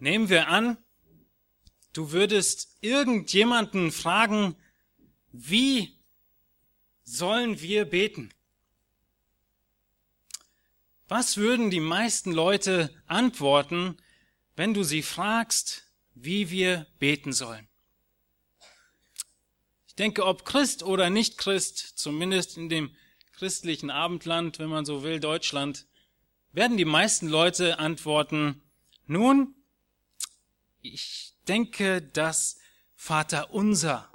[0.00, 0.78] Nehmen wir an,
[1.92, 4.56] du würdest irgendjemanden fragen,
[5.30, 5.94] wie
[7.04, 8.32] sollen wir beten?
[11.06, 13.98] Was würden die meisten Leute antworten,
[14.56, 17.68] wenn du sie fragst, wie wir beten sollen?
[19.86, 22.96] Ich denke, ob Christ oder nicht Christ, zumindest in dem
[23.32, 25.86] christlichen Abendland, wenn man so will, Deutschland,
[26.52, 28.62] werden die meisten Leute antworten,
[29.06, 29.56] nun,
[30.82, 32.58] ich denke, dass
[32.94, 34.10] Vater unser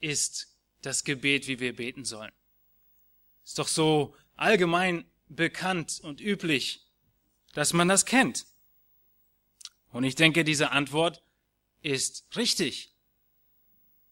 [0.00, 2.32] ist das Gebet, wie wir beten sollen.
[3.44, 6.86] Ist doch so allgemein bekannt und üblich,
[7.54, 8.46] dass man das kennt.
[9.90, 11.22] Und ich denke, diese Antwort
[11.82, 12.94] ist richtig.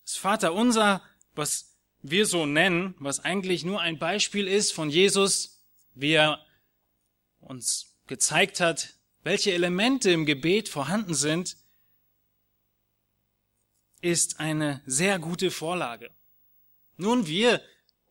[0.04, 1.02] Das Vater unser,
[1.34, 5.62] was wir so nennen, was eigentlich nur ein Beispiel ist von Jesus,
[5.94, 6.44] wie er
[7.40, 8.95] uns gezeigt hat,
[9.26, 11.56] welche Elemente im Gebet vorhanden sind,
[14.00, 16.12] ist eine sehr gute Vorlage.
[16.96, 17.60] Nun, wir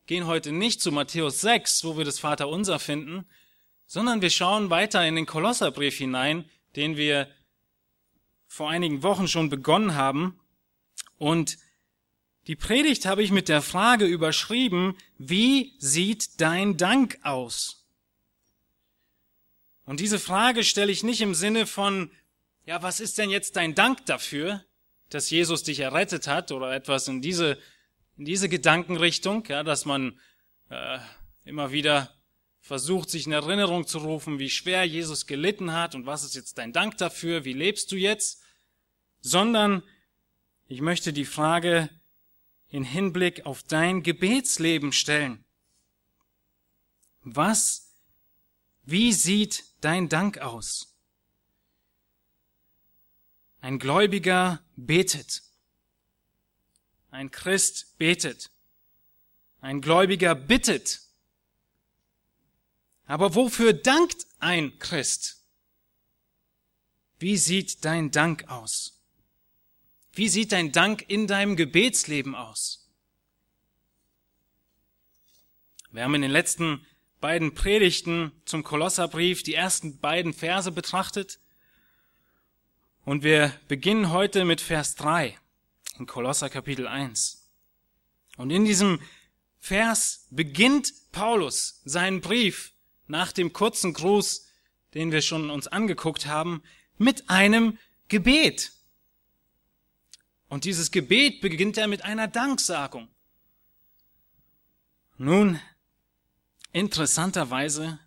[0.04, 3.24] gehen heute nicht zu Matthäus 6, wo wir das Vaterunser finden,
[3.86, 7.30] sondern wir schauen weiter in den Kolosserbrief hinein, den wir
[8.46, 10.38] vor einigen Wochen schon begonnen haben.
[11.16, 11.56] Und
[12.46, 17.75] die Predigt habe ich mit der Frage überschrieben, wie sieht dein Dank aus?
[19.86, 22.10] Und diese Frage stelle ich nicht im Sinne von,
[22.66, 24.64] ja, was ist denn jetzt dein Dank dafür,
[25.08, 27.58] dass Jesus dich errettet hat oder etwas in diese,
[28.18, 30.20] in diese Gedankenrichtung, ja, dass man
[30.68, 30.98] äh,
[31.44, 32.12] immer wieder
[32.60, 36.58] versucht, sich in Erinnerung zu rufen, wie schwer Jesus gelitten hat und was ist jetzt
[36.58, 38.42] dein Dank dafür, wie lebst du jetzt,
[39.20, 39.84] sondern
[40.66, 41.88] ich möchte die Frage
[42.68, 45.44] in Hinblick auf dein Gebetsleben stellen.
[47.22, 47.94] Was,
[48.84, 50.94] wie sieht dein Dank aus?
[53.60, 55.42] Ein Gläubiger betet.
[57.10, 58.50] Ein Christ betet.
[59.60, 61.00] Ein Gläubiger bittet.
[63.06, 65.42] Aber wofür dankt ein Christ?
[67.18, 69.00] Wie sieht dein Dank aus?
[70.12, 72.88] Wie sieht dein Dank in deinem Gebetsleben aus?
[75.90, 76.86] Wir haben in den letzten
[77.20, 81.40] beiden Predigten zum Kolosserbrief die ersten beiden Verse betrachtet.
[83.04, 85.38] Und wir beginnen heute mit Vers 3
[85.98, 87.48] in Kolosser Kapitel 1.
[88.36, 89.00] Und in diesem
[89.58, 92.72] Vers beginnt Paulus seinen Brief
[93.06, 94.46] nach dem kurzen Gruß,
[94.94, 96.62] den wir schon uns angeguckt haben,
[96.98, 97.78] mit einem
[98.08, 98.72] Gebet.
[100.48, 103.08] Und dieses Gebet beginnt er mit einer Danksagung.
[105.18, 105.60] Nun,
[106.76, 107.98] interessanterweise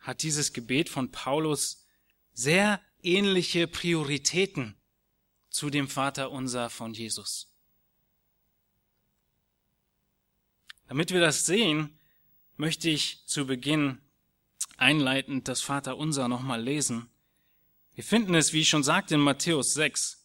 [0.00, 1.86] hat dieses Gebet von Paulus
[2.34, 4.76] sehr ähnliche Prioritäten
[5.48, 7.50] zu dem Vater unser von Jesus.
[10.88, 11.98] Damit wir das sehen,
[12.58, 13.98] möchte ich zu Beginn
[14.76, 17.08] einleitend das Vater unser nochmal lesen.
[17.94, 20.22] Wir finden es, wie ich schon sagte, in Matthäus 6.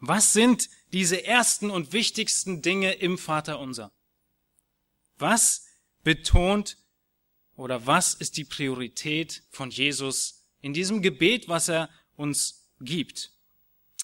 [0.00, 3.92] Was sind diese ersten und wichtigsten Dinge im Vater unser?
[5.16, 5.65] Was
[6.06, 6.76] betont
[7.56, 13.32] oder was ist die Priorität von Jesus in diesem Gebet, was er uns gibt.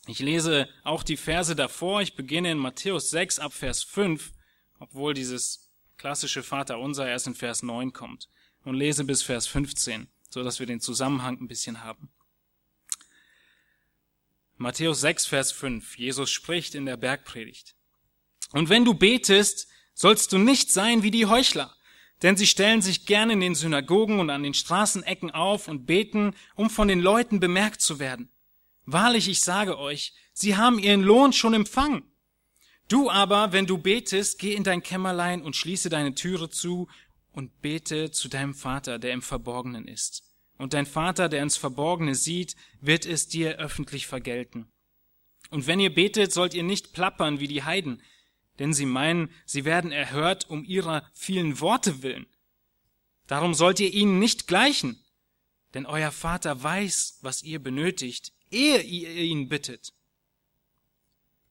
[0.08, 2.02] Ich lese auch die Verse davor.
[2.02, 4.32] Ich beginne in Matthäus 6 ab Vers 5,
[4.80, 8.28] obwohl dieses klassische Vaterunser erst in Vers 9 kommt
[8.64, 12.10] und lese bis Vers 15, so dass wir den Zusammenhang ein bisschen haben.
[14.56, 15.98] Matthäus 6, Vers 5.
[15.98, 17.76] Jesus spricht in der Bergpredigt.
[18.50, 21.76] Und wenn du betest, sollst du nicht sein wie die Heuchler,
[22.22, 26.34] denn sie stellen sich gerne in den Synagogen und an den Straßenecken auf und beten,
[26.54, 28.30] um von den Leuten bemerkt zu werden.
[28.84, 32.04] Wahrlich, ich sage euch, sie haben ihren Lohn schon empfangen.
[32.88, 36.88] Du aber, wenn du betest, geh in dein Kämmerlein und schließe deine Türe zu
[37.32, 40.24] und bete zu deinem Vater, der im Verborgenen ist.
[40.58, 44.70] Und dein Vater, der ins Verborgene sieht, wird es dir öffentlich vergelten.
[45.50, 48.02] Und wenn ihr betet, sollt ihr nicht plappern wie die Heiden,
[48.58, 52.26] denn sie meinen, sie werden erhört um ihrer vielen Worte willen.
[53.26, 55.02] Darum sollt ihr ihnen nicht gleichen,
[55.74, 59.92] denn euer Vater weiß, was ihr benötigt, ehe ihr ihn bittet.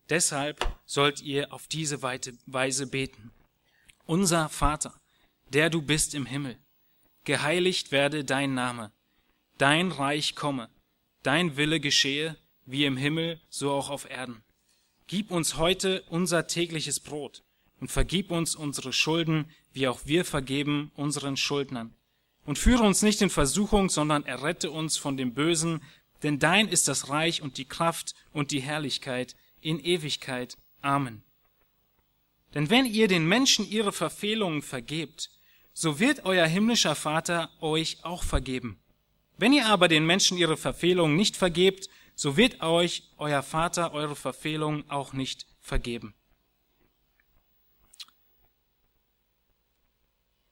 [0.10, 3.32] Deshalb sollt ihr auf diese Weise beten.
[4.06, 5.00] Unser Vater,
[5.50, 6.60] der du bist im Himmel,
[7.24, 8.92] geheiligt werde dein Name,
[9.58, 10.70] dein Reich komme,
[11.24, 14.44] dein Wille geschehe, wie im Himmel, so auch auf Erden.
[15.12, 17.44] Gib uns heute unser tägliches Brot
[17.82, 21.94] und vergib uns unsere Schulden, wie auch wir vergeben unseren Schuldnern.
[22.46, 25.84] Und führe uns nicht in Versuchung, sondern errette uns von dem Bösen,
[26.24, 30.58] denn dein ist das Reich und die Kraft und die Herrlichkeit in Ewigkeit.
[30.82, 31.24] Amen.
[32.54, 35.30] Denn wenn ihr den Menschen ihre Verfehlungen vergebt,
[35.74, 38.80] so wird euer himmlischer Vater euch auch vergeben.
[39.38, 44.16] Wenn ihr aber den Menschen ihre Verfehlungen nicht vergebt, so wird euch euer Vater eure
[44.16, 46.14] Verfehlungen auch nicht vergeben.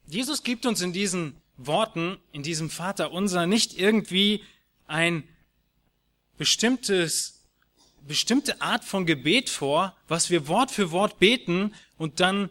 [0.06, 4.44] Jesus gibt uns in diesen Worten, in diesem Vater unser, nicht irgendwie
[4.88, 5.24] ein
[6.38, 7.44] bestimmtes,
[8.08, 12.50] bestimmte Art von Gebet vor, was wir Wort für Wort beten und dann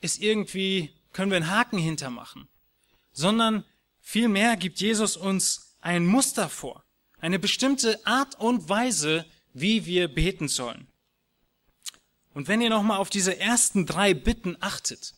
[0.00, 2.48] ist irgendwie, können wir einen Haken hintermachen.
[3.12, 3.64] Sondern
[4.00, 6.84] vielmehr gibt Jesus uns ein Muster vor,
[7.20, 10.86] eine bestimmte Art und Weise, wie wir beten sollen.
[12.34, 15.14] Und wenn ihr nochmal auf diese ersten drei Bitten achtet,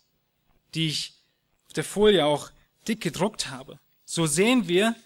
[0.74, 1.14] die ich
[1.66, 2.50] auf der Folie auch
[2.88, 4.96] dick gedruckt habe, so sehen wir,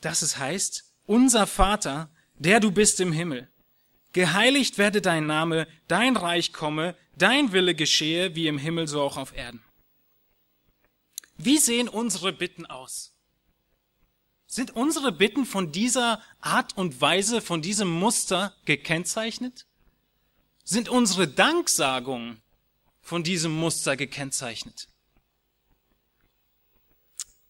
[0.00, 3.48] dass es heißt, unser Vater, der du bist im Himmel.
[4.12, 9.16] Geheiligt werde dein Name, dein Reich komme, dein Wille geschehe, wie im Himmel so auch
[9.16, 9.62] auf Erden.
[11.36, 13.11] Wie sehen unsere Bitten aus?
[14.54, 19.66] Sind unsere Bitten von dieser Art und Weise, von diesem Muster gekennzeichnet?
[20.62, 22.42] Sind unsere Danksagungen
[23.00, 24.88] von diesem Muster gekennzeichnet?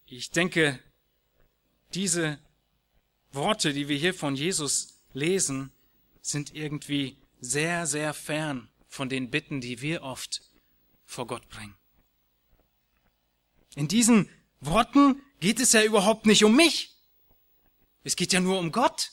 [0.07, 0.79] Ich denke,
[1.93, 2.39] diese
[3.33, 5.73] Worte, die wir hier von Jesus lesen,
[6.21, 10.41] sind irgendwie sehr, sehr fern von den Bitten, die wir oft
[11.05, 11.75] vor Gott bringen.
[13.75, 14.29] In diesen
[14.61, 16.92] Worten geht es ja überhaupt nicht um mich.
[18.05, 19.13] Es geht ja nur um Gott.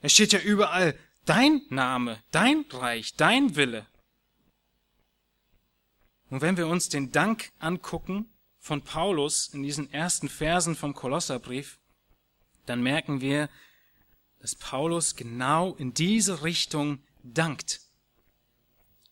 [0.00, 3.86] Es steht ja überall dein Name, dein Reich, dein Wille.
[6.30, 8.26] Und wenn wir uns den Dank angucken
[8.58, 11.78] von Paulus in diesen ersten Versen vom Kolosserbrief,
[12.66, 13.48] dann merken wir,
[14.40, 17.80] dass Paulus genau in diese Richtung dankt.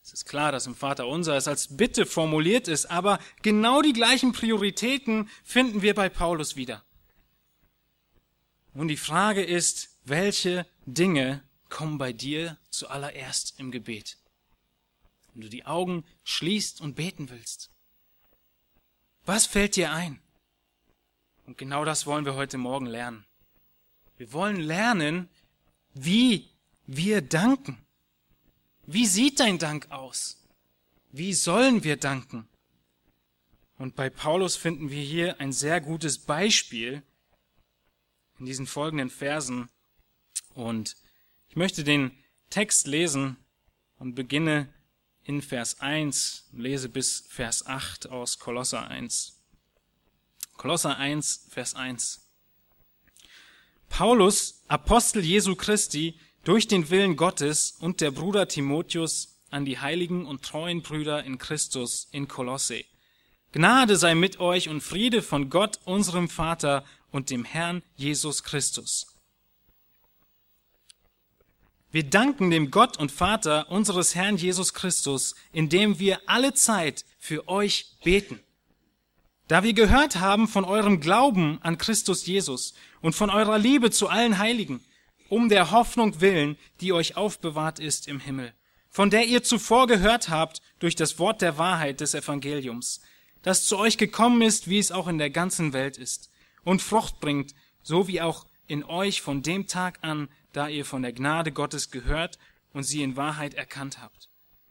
[0.02, 3.92] Es ist klar, dass im Vater unser es als Bitte formuliert ist, aber genau die
[3.92, 6.84] gleichen Prioritäten finden wir bei Paulus wieder.
[8.74, 14.18] Und die Frage ist, welche Dinge kommen bei dir zuallererst im Gebet?
[15.32, 17.70] Wenn du die Augen schließt und beten willst.
[19.24, 20.20] Was fällt dir ein?
[21.46, 23.24] Und genau das wollen wir heute Morgen lernen.
[24.16, 25.28] Wir wollen lernen,
[25.94, 26.48] wie
[26.86, 27.78] wir danken.
[28.86, 30.42] Wie sieht dein Dank aus?
[31.10, 32.48] Wie sollen wir danken?
[33.78, 37.02] Und bei Paulus finden wir hier ein sehr gutes Beispiel
[38.42, 39.68] in diesen folgenden Versen.
[40.52, 40.96] Und
[41.48, 42.10] ich möchte den
[42.50, 43.36] Text lesen
[44.00, 44.68] und beginne
[45.22, 49.40] in Vers 1, lese bis Vers 8 aus Kolosser 1.
[50.56, 52.32] Kolosser 1, Vers 1.
[53.88, 60.26] Paulus, Apostel Jesu Christi, durch den Willen Gottes und der Bruder Timotheus an die heiligen
[60.26, 62.84] und treuen Brüder in Christus in Kolosse.
[63.52, 69.06] Gnade sei mit euch und Friede von Gott, unserem Vater und dem Herrn Jesus Christus.
[71.92, 77.46] Wir danken dem Gott und Vater unseres Herrn Jesus Christus, indem wir alle Zeit für
[77.48, 78.40] euch beten.
[79.46, 82.72] Da wir gehört haben von eurem Glauben an Christus Jesus
[83.02, 84.82] und von eurer Liebe zu allen Heiligen,
[85.28, 88.54] um der Hoffnung willen, die euch aufbewahrt ist im Himmel,
[88.88, 93.02] von der ihr zuvor gehört habt durch das Wort der Wahrheit des Evangeliums,
[93.42, 96.30] das zu euch gekommen ist, wie es auch in der ganzen Welt ist,
[96.64, 101.02] und Frucht bringt, so wie auch in euch von dem Tag an, da ihr von
[101.02, 102.38] der Gnade Gottes gehört
[102.72, 104.28] und sie in Wahrheit erkannt habt.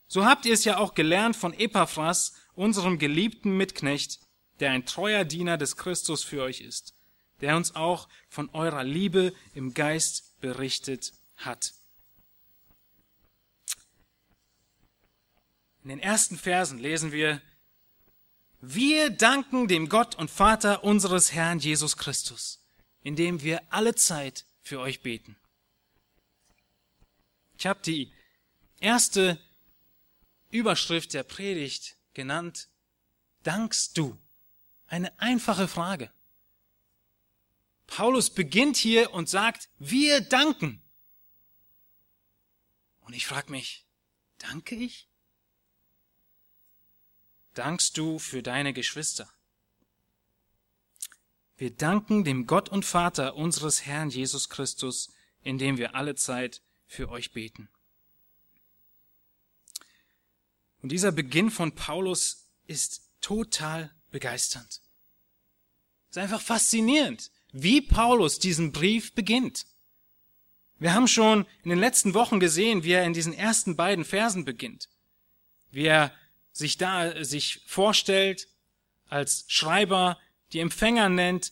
[0.08, 4.20] So habt ihr es ja auch gelernt von Epaphras, unserem geliebten Mitknecht,
[4.60, 6.94] der ein treuer Diener des Christus für euch ist,
[7.42, 11.74] der uns auch von eurer Liebe im Geist berichtet hat.
[15.84, 17.42] In den ersten Versen lesen wir,
[18.62, 22.64] wir danken dem Gott und Vater unseres Herrn Jesus Christus,
[23.02, 25.36] indem wir alle Zeit für euch beten.
[27.58, 28.12] Ich habe die
[28.80, 29.40] erste
[30.50, 32.70] Überschrift der Predigt genannt,
[33.44, 34.20] Dankst du?
[34.88, 36.12] Eine einfache Frage.
[37.88, 40.82] Paulus beginnt hier und sagt, wir danken.
[43.02, 43.86] Und ich frage mich,
[44.38, 45.08] danke ich?
[47.54, 49.30] Dankst du für deine Geschwister?
[51.58, 57.10] Wir danken dem Gott und Vater unseres Herrn Jesus Christus, indem wir alle Zeit für
[57.10, 57.70] euch beten.
[60.82, 64.82] Und dieser Beginn von Paulus ist total begeisternd.
[66.10, 69.66] Es ist einfach faszinierend, wie Paulus diesen Brief beginnt.
[70.80, 74.46] Wir haben schon in den letzten Wochen gesehen, wie er in diesen ersten beiden Versen
[74.46, 74.90] beginnt.
[75.70, 76.12] Wie er
[76.52, 78.48] sich da, sich vorstellt,
[79.08, 80.18] als Schreiber
[80.54, 81.52] die Empfänger nennt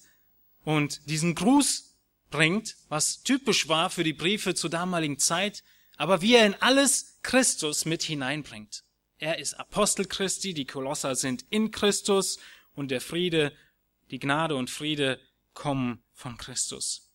[0.63, 1.95] und diesen Gruß
[2.29, 5.63] bringt, was typisch war für die Briefe zur damaligen Zeit,
[5.97, 8.83] aber wie er in alles Christus mit hineinbringt.
[9.17, 12.39] Er ist Apostel Christi, die Kolosser sind in Christus
[12.73, 13.51] und der Friede,
[14.11, 15.19] die Gnade und Friede
[15.53, 17.09] kommen von Christus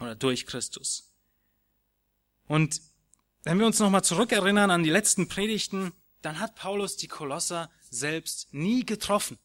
[0.00, 1.12] oder durch Christus.
[2.48, 2.80] Und
[3.44, 8.52] wenn wir uns nochmal zurückerinnern an die letzten Predigten, dann hat Paulus die Kolosser selbst
[8.54, 9.38] nie getroffen.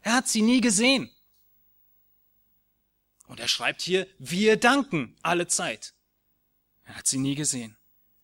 [0.00, 1.10] Er hat sie nie gesehen.
[3.26, 5.94] Und er schreibt hier, wir danken alle Zeit.
[6.84, 7.76] Er hat sie nie gesehen.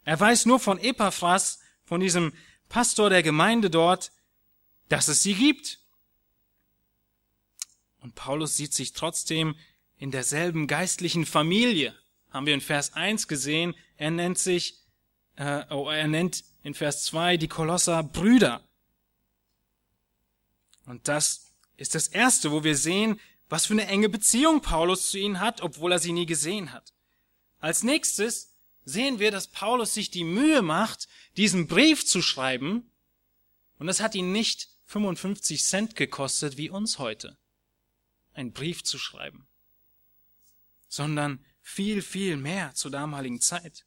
[0.04, 2.32] Er weiß nur von Epaphras, von diesem
[2.68, 4.10] Pastor der Gemeinde dort,
[4.88, 5.80] dass es sie gibt.
[8.00, 9.56] Und Paulus sieht sich trotzdem
[9.96, 11.94] in derselben geistlichen Familie.
[12.30, 13.74] Haben wir in Vers 1 gesehen.
[13.96, 14.78] Er nennt sich,
[15.36, 18.62] äh, oh, er nennt in Vers 2 die Kolosser Brüder.
[20.84, 25.18] Und das ist das Erste, wo wir sehen, was für eine enge Beziehung Paulus zu
[25.18, 26.92] ihnen hat, obwohl er sie nie gesehen hat.
[27.58, 28.52] Als nächstes
[28.84, 31.08] sehen wir, dass Paulus sich die Mühe macht,
[31.38, 32.90] diesen Brief zu schreiben.
[33.78, 37.38] Und das hat ihn nicht 55 Cent gekostet wie uns heute,
[38.34, 39.48] einen Brief zu schreiben,
[40.86, 43.86] sondern viel, viel mehr zur damaligen Zeit.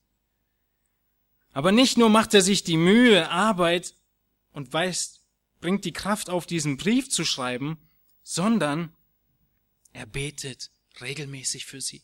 [1.53, 3.96] Aber nicht nur macht er sich die Mühe, Arbeit
[4.53, 5.22] und weiß,
[5.60, 7.77] bringt die Kraft auf, diesen Brief zu schreiben,
[8.24, 8.96] sondern
[9.93, 12.03] er betet regelmäßig für sie.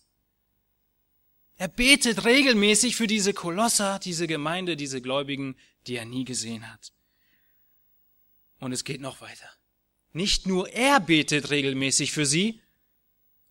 [1.56, 5.56] Er betet regelmäßig für diese Kolosser, diese Gemeinde, diese Gläubigen,
[5.88, 6.92] die er nie gesehen hat.
[8.60, 9.50] Und es geht noch weiter.
[10.14, 12.62] Nicht nur er betet regelmäßig für sie,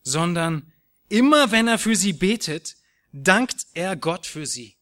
[0.02, 0.72] sondern
[1.08, 2.76] immer wenn er für sie betet,
[3.12, 4.75] dankt er Gott für sie.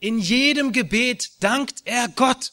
[0.00, 2.52] In jedem Gebet dankt er Gott.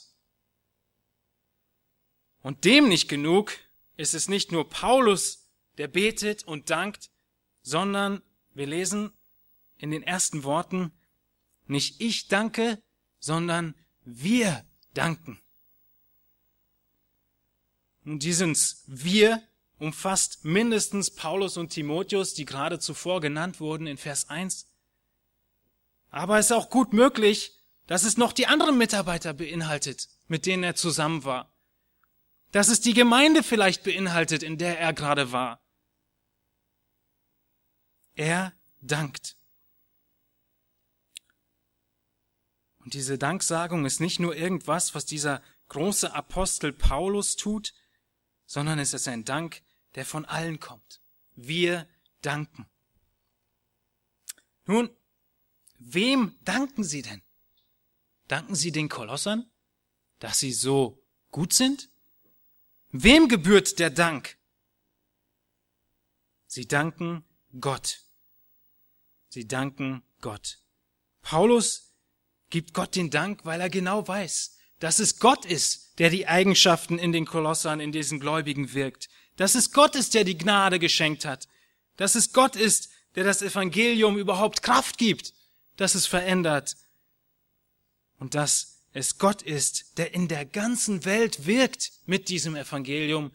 [2.41, 3.57] Und dem nicht genug
[3.95, 7.09] ist es nicht nur Paulus, der betet und dankt,
[7.61, 8.21] sondern
[8.53, 9.11] wir lesen
[9.77, 10.91] in den ersten Worten,
[11.65, 12.81] nicht ich danke,
[13.19, 15.39] sondern wir danken.
[18.05, 19.43] Und dieses Wir
[19.79, 24.66] umfasst mindestens Paulus und Timotheus, die gerade zuvor genannt wurden in Vers 1.
[26.17, 27.53] Aber es ist auch gut möglich,
[27.85, 31.55] dass es noch die anderen Mitarbeiter beinhaltet, mit denen er zusammen war.
[32.51, 35.61] Dass es die Gemeinde vielleicht beinhaltet, in der er gerade war.
[38.15, 39.37] Er dankt.
[42.79, 47.75] Und diese Danksagung ist nicht nur irgendwas, was dieser große Apostel Paulus tut,
[48.47, 49.61] sondern es ist ein Dank,
[49.93, 50.99] der von allen kommt.
[51.35, 51.87] Wir
[52.23, 52.65] danken.
[54.65, 54.89] Nun,
[55.79, 57.21] wem danken Sie denn?
[58.27, 59.49] Danken Sie den Kolossern,
[60.19, 61.89] dass sie so gut sind?
[62.91, 64.37] Wem gebührt der Dank?
[66.47, 67.23] Sie danken
[67.59, 68.01] Gott.
[69.29, 70.59] Sie danken Gott.
[71.21, 71.93] Paulus
[72.49, 76.97] gibt Gott den Dank, weil er genau weiß, dass es Gott ist, der die Eigenschaften
[76.97, 79.09] in den Kolossern, in diesen Gläubigen wirkt.
[79.35, 81.47] Dass es Gott ist, der die Gnade geschenkt hat.
[81.97, 85.33] Dass es Gott ist, der das Evangelium überhaupt Kraft gibt,
[85.77, 86.75] dass es verändert.
[88.19, 93.31] Und dass es Gott ist, der in der ganzen Welt wirkt mit diesem Evangelium,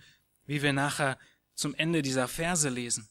[0.46, 1.18] wie wir nachher
[1.54, 3.08] zum Ende dieser Verse lesen.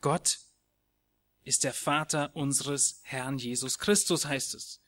[0.00, 0.38] Gott
[1.44, 4.80] ist der Vater unseres Herrn Jesus Christus, heißt es.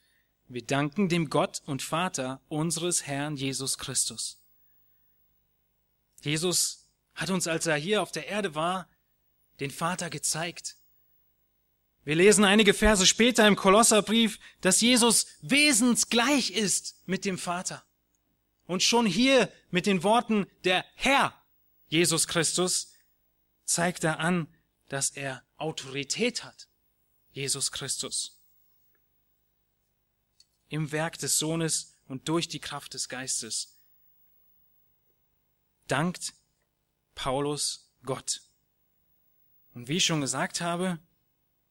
[0.47, 4.41] Wir danken dem Gott und Vater unseres Herrn Jesus Christus.
[6.21, 8.89] Jesus hat uns, als er hier auf der Erde war,
[9.59, 10.75] den Vater gezeigt.
[12.03, 17.83] Wir lesen einige Verse später im Kolosserbrief, dass Jesus wesensgleich ist mit dem Vater.
[18.65, 21.39] Und schon hier mit den Worten der Herr
[21.89, 22.93] Jesus Christus
[23.65, 24.47] zeigt er an,
[24.87, 26.67] dass er Autorität hat.
[27.31, 28.39] Jesus Christus.
[30.69, 33.75] Im Werk des Sohnes und durch die Kraft des Geistes.
[35.87, 36.33] Dankt
[37.15, 38.41] Paulus Gott.
[39.73, 40.99] Und wie ich schon gesagt habe,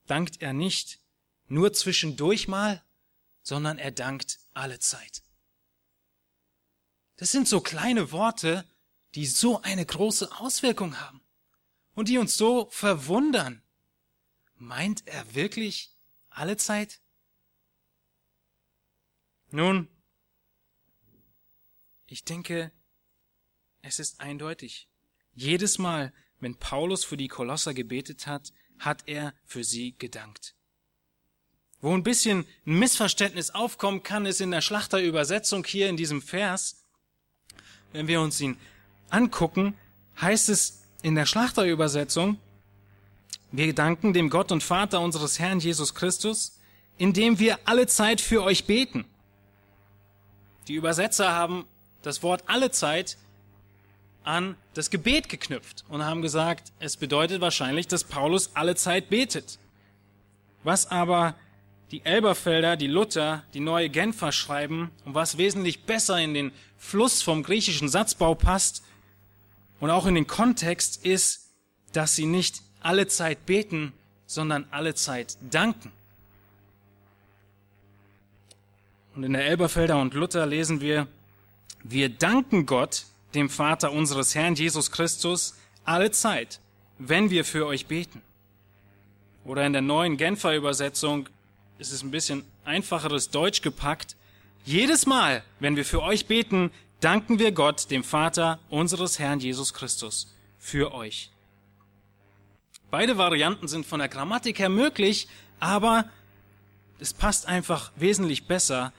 [0.06, 1.00] dankt er nicht
[1.46, 2.82] nur zwischendurch mal,
[3.42, 5.22] sondern er dankt alle Zeit.
[7.16, 8.64] Das sind so kleine Worte,
[9.14, 11.22] die so eine große Auswirkung haben
[11.94, 13.62] und die uns so verwundern.
[14.54, 15.94] Meint er wirklich
[16.30, 17.00] alle Zeit?
[19.50, 19.88] Nun,
[22.06, 22.70] ich denke,
[23.82, 24.88] es ist eindeutig.
[25.34, 30.54] Jedes Mal, wenn Paulus für die Kolosser gebetet hat, hat er für sie gedankt.
[31.80, 36.84] Wo ein bisschen ein Missverständnis aufkommen kann, ist in der Schlachterübersetzung hier in diesem Vers.
[37.92, 38.56] Wenn wir uns ihn
[39.10, 39.74] angucken,
[40.20, 42.38] heißt es in der Schlachterübersetzung,
[43.52, 46.58] wir danken dem Gott und Vater unseres Herrn Jesus Christus,
[46.98, 49.04] indem wir alle Zeit für euch beten.
[50.66, 51.64] Die Übersetzer haben
[52.02, 53.16] das Wort alle Zeit
[54.28, 59.58] an das Gebet geknüpft und haben gesagt, es bedeutet wahrscheinlich, dass Paulus alle Zeit betet.
[60.62, 61.34] Was aber
[61.90, 67.22] die Elberfelder, die Luther, die neue Genfer schreiben und was wesentlich besser in den Fluss
[67.22, 68.84] vom griechischen Satzbau passt
[69.80, 71.48] und auch in den Kontext ist,
[71.94, 73.94] dass sie nicht alle Zeit beten,
[74.26, 75.90] sondern alle Zeit danken.
[79.14, 81.08] Und in der Elberfelder und Luther lesen wir,
[81.82, 83.06] wir danken Gott,
[83.38, 85.54] dem Vater unseres Herrn Jesus Christus,
[85.84, 86.60] alle Zeit,
[86.98, 88.20] wenn wir für euch beten.
[89.44, 91.28] Oder in der neuen Genfer Übersetzung
[91.78, 94.16] ist es ein bisschen einfacheres Deutsch gepackt.
[94.64, 99.72] Jedes Mal, wenn wir für euch beten, danken wir Gott, dem Vater unseres Herrn Jesus
[99.72, 101.30] Christus, für euch.
[102.90, 105.28] Beide Varianten sind von der Grammatik her möglich,
[105.60, 106.10] aber
[106.98, 108.92] es passt einfach wesentlich besser,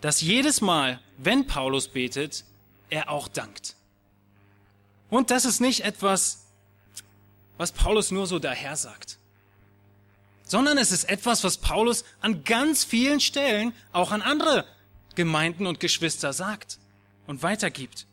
[0.00, 2.44] dass jedes Mal, wenn Paulus betet,
[2.88, 3.76] er auch dankt.
[5.12, 6.46] Und das ist nicht etwas,
[7.58, 9.18] was Paulus nur so daher sagt,
[10.42, 14.64] sondern es ist etwas, was Paulus an ganz vielen Stellen auch an andere
[15.14, 16.78] Gemeinden und Geschwister sagt
[17.26, 18.06] und weitergibt.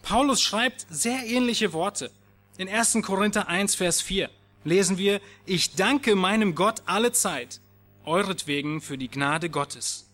[0.00, 2.10] Paulus schreibt sehr ähnliche Worte.
[2.56, 3.02] In 1.
[3.02, 4.30] Korinther 1, Vers 4
[4.64, 7.60] lesen wir, ich danke meinem Gott alle Zeit,
[8.06, 10.06] euretwegen für die Gnade Gottes.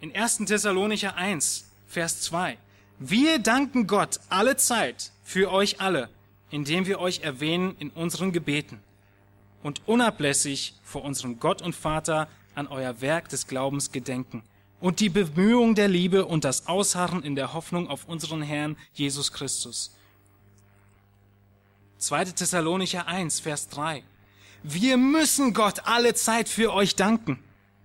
[0.00, 0.38] In 1.
[0.38, 2.58] Thessalonicher 1, Vers 2,
[2.98, 6.08] wir danken Gott alle Zeit für euch alle,
[6.50, 8.80] indem wir euch erwähnen in unseren Gebeten
[9.62, 14.42] und unablässig vor unserem Gott und Vater an euer Werk des Glaubens gedenken
[14.80, 19.30] und die Bemühung der Liebe und das Ausharren in der Hoffnung auf unseren Herrn Jesus
[19.30, 19.94] Christus.
[21.98, 22.26] 2.
[22.26, 24.02] Thessalonicher 1, Vers 3.
[24.62, 27.38] Wir müssen Gott alle Zeit für euch danken.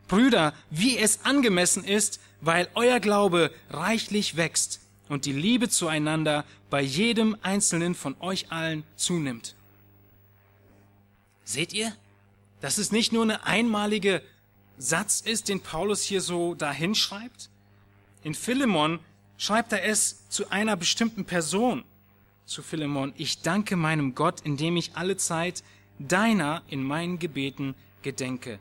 [0.08, 6.82] Brüder, wie es angemessen ist, weil euer Glaube reichlich wächst und die Liebe zueinander bei
[6.82, 9.56] jedem einzelnen von euch allen zunimmt.
[11.44, 11.94] Seht ihr,
[12.62, 14.22] dass es nicht nur eine einmalige
[14.78, 17.50] Satz ist, den Paulus hier so dahin schreibt?
[18.24, 19.00] In Philemon
[19.38, 21.84] schreibt er es zu einer bestimmten Person
[22.46, 25.62] zu Philemon, ich danke meinem Gott, indem ich alle Zeit
[26.00, 28.60] deiner in meinen Gebeten gedenke,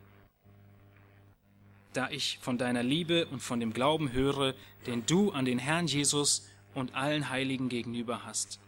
[1.92, 4.55] da ich von deiner Liebe und von dem Glauben höre,
[4.87, 8.61] den du an den Herrn Jesus und allen Heiligen gegenüber hast.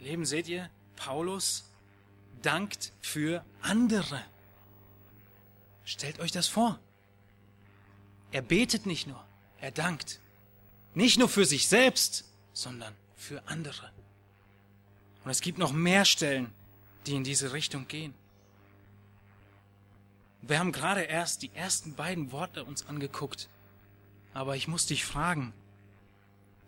[0.00, 1.68] Leben seht ihr, Paulus
[2.42, 4.22] dankt für andere.
[5.84, 6.78] Stellt euch das vor.
[8.32, 9.24] Er betet nicht nur,
[9.60, 10.20] er dankt.
[10.94, 13.90] Nicht nur für sich selbst, sondern für andere.
[15.24, 16.52] Und es gibt noch mehr Stellen,
[17.06, 18.14] die in diese Richtung gehen.
[20.48, 23.48] Wir haben gerade erst die ersten beiden Worte uns angeguckt.
[24.32, 25.52] Aber ich muss dich fragen,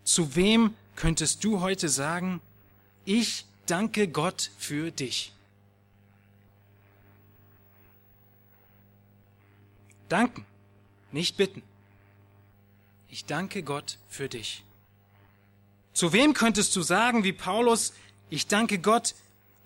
[0.03, 2.41] zu wem könntest du heute sagen,
[3.05, 5.31] ich danke Gott für dich?
[10.09, 10.45] Danken,
[11.11, 11.61] nicht bitten.
[13.09, 14.63] Ich danke Gott für dich.
[15.93, 17.93] Zu wem könntest du sagen, wie Paulus,
[18.29, 19.15] ich danke Gott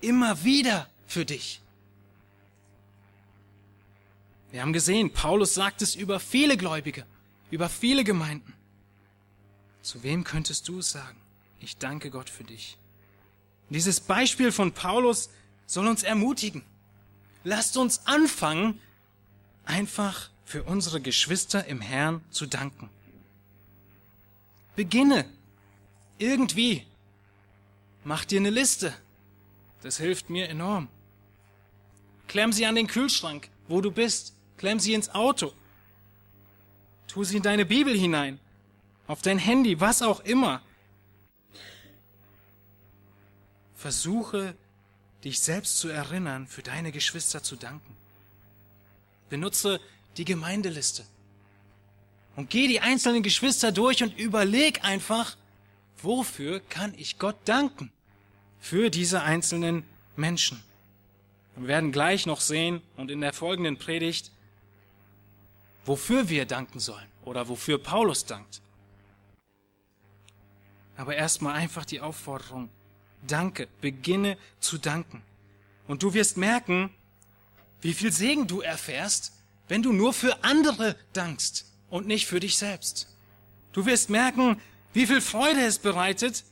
[0.01, 1.62] immer wieder für dich?
[4.53, 7.07] Wir haben gesehen, Paulus sagt es über viele Gläubige,
[7.49, 8.53] über viele Gemeinden.
[9.81, 11.17] Zu wem könntest du es sagen?
[11.59, 12.77] Ich danke Gott für dich.
[13.69, 15.31] Dieses Beispiel von Paulus
[15.65, 16.61] soll uns ermutigen.
[17.43, 18.79] Lasst uns anfangen,
[19.65, 22.91] einfach für unsere Geschwister im Herrn zu danken.
[24.75, 25.25] Beginne.
[26.19, 26.85] Irgendwie.
[28.03, 28.93] Mach dir eine Liste.
[29.81, 30.89] Das hilft mir enorm.
[32.27, 34.35] Klemm sie an den Kühlschrank, wo du bist.
[34.57, 35.53] Klemm sie ins Auto.
[37.07, 38.39] Tu sie in deine Bibel hinein.
[39.07, 40.61] Auf dein Handy, was auch immer.
[43.75, 44.55] Versuche,
[45.23, 47.95] dich selbst zu erinnern, für deine Geschwister zu danken.
[49.29, 49.79] Benutze
[50.17, 51.05] die Gemeindeliste.
[52.35, 55.37] Und geh die einzelnen Geschwister durch und überleg einfach,
[56.01, 57.91] wofür kann ich Gott danken?
[58.59, 59.83] Für diese einzelnen
[60.15, 60.63] Menschen.
[61.55, 64.31] Wir werden gleich noch sehen und in der folgenden Predigt,
[65.85, 68.61] wofür wir danken sollen oder wofür Paulus dankt.
[70.95, 72.69] Aber erstmal einfach die Aufforderung.
[73.25, 73.67] Danke.
[73.81, 75.21] Beginne zu danken.
[75.87, 76.91] Und du wirst merken,
[77.81, 79.33] wie viel Segen du erfährst,
[79.67, 83.07] wenn du nur für andere dankst und nicht für dich selbst.
[83.71, 84.61] Du wirst merken,
[84.93, 86.43] wie viel Freude es bereitet.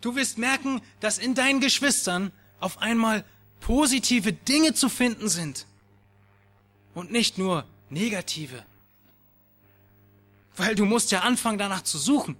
[0.00, 3.24] Du wirst merken, dass in deinen Geschwistern auf einmal
[3.60, 5.66] positive Dinge zu finden sind
[6.94, 8.64] und nicht nur negative.
[10.60, 12.36] Weil du musst ja anfangen danach zu suchen,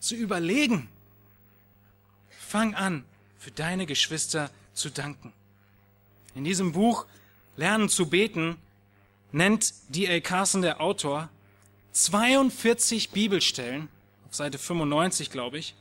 [0.00, 0.88] zu überlegen.
[2.30, 3.04] Fang an,
[3.38, 5.32] für deine Geschwister zu danken.
[6.34, 7.06] In diesem Buch
[7.56, 8.56] Lernen zu beten
[9.30, 10.18] nennt D.A.
[10.18, 11.28] Carson, der Autor,
[11.92, 13.88] 42 Bibelstellen,
[14.26, 15.76] auf Seite 95 glaube ich,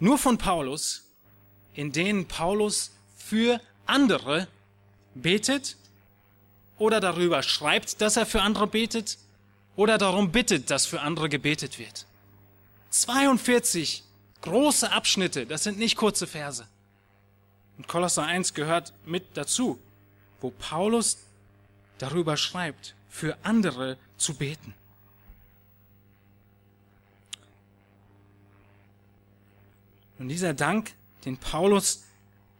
[0.00, 1.04] nur von Paulus,
[1.74, 4.48] in denen Paulus für andere
[5.14, 5.76] betet
[6.78, 9.18] oder darüber schreibt, dass er für andere betet
[9.76, 12.06] oder darum bittet, dass für andere gebetet wird.
[12.90, 14.04] 42
[14.40, 16.66] große Abschnitte, das sind nicht kurze Verse.
[17.76, 19.80] Und Kolosser 1 gehört mit dazu,
[20.40, 21.18] wo Paulus
[21.98, 24.74] darüber schreibt, für andere zu beten.
[30.18, 32.04] Und dieser Dank, den Paulus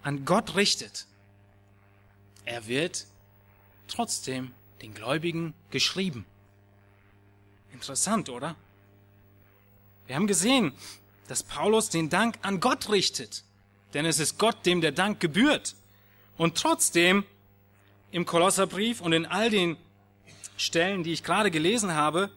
[0.03, 1.07] an Gott richtet,
[2.45, 3.07] er wird
[3.95, 4.53] trotzdem
[4.83, 6.27] den Gläubigen geschrieben.
[7.73, 8.57] Interessant, oder?
[10.07, 10.73] Wir haben gesehen,
[11.29, 13.45] dass Paulus den Dank an Gott richtet,
[13.95, 15.77] denn es ist Gott, dem der Dank gebührt.
[16.37, 17.25] Und trotzdem
[18.11, 19.77] im Kolosserbrief und in all den
[20.57, 22.31] Stellen, die ich gerade gelesen habe,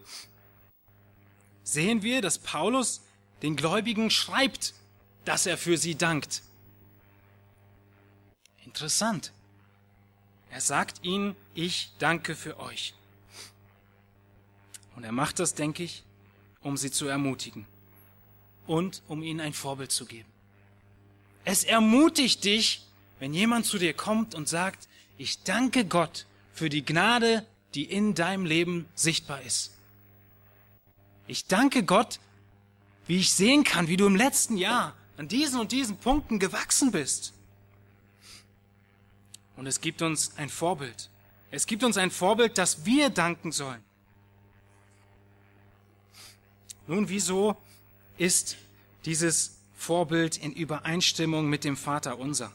[1.63, 3.01] sehen wir, dass Paulus
[3.41, 4.73] den Gläubigen schreibt,
[5.25, 6.43] dass er für sie dankt.
[8.63, 9.31] Interessant.
[10.49, 12.93] Er sagt ihnen, ich danke für euch.
[14.95, 16.03] Und er macht das, denke ich,
[16.61, 17.65] um sie zu ermutigen
[18.65, 20.29] und um ihnen ein Vorbild zu geben.
[21.45, 22.83] Es ermutigt dich,
[23.19, 28.15] wenn jemand zu dir kommt und sagt, ich danke Gott für die Gnade, die in
[28.15, 29.71] deinem Leben sichtbar ist.
[31.27, 32.19] Ich danke Gott,
[33.05, 36.91] wie ich sehen kann, wie du im letzten Jahr an diesen und diesen Punkten gewachsen
[36.91, 37.33] bist.
[39.57, 41.09] Und es gibt uns ein Vorbild.
[41.51, 43.83] Es gibt uns ein Vorbild, das wir danken sollen.
[46.85, 47.57] Nun, wieso
[48.17, 48.55] ist
[49.03, 52.51] dieses Vorbild in Übereinstimmung mit dem Vater unser,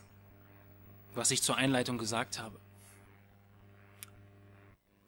[1.14, 2.58] was ich zur Einleitung gesagt habe?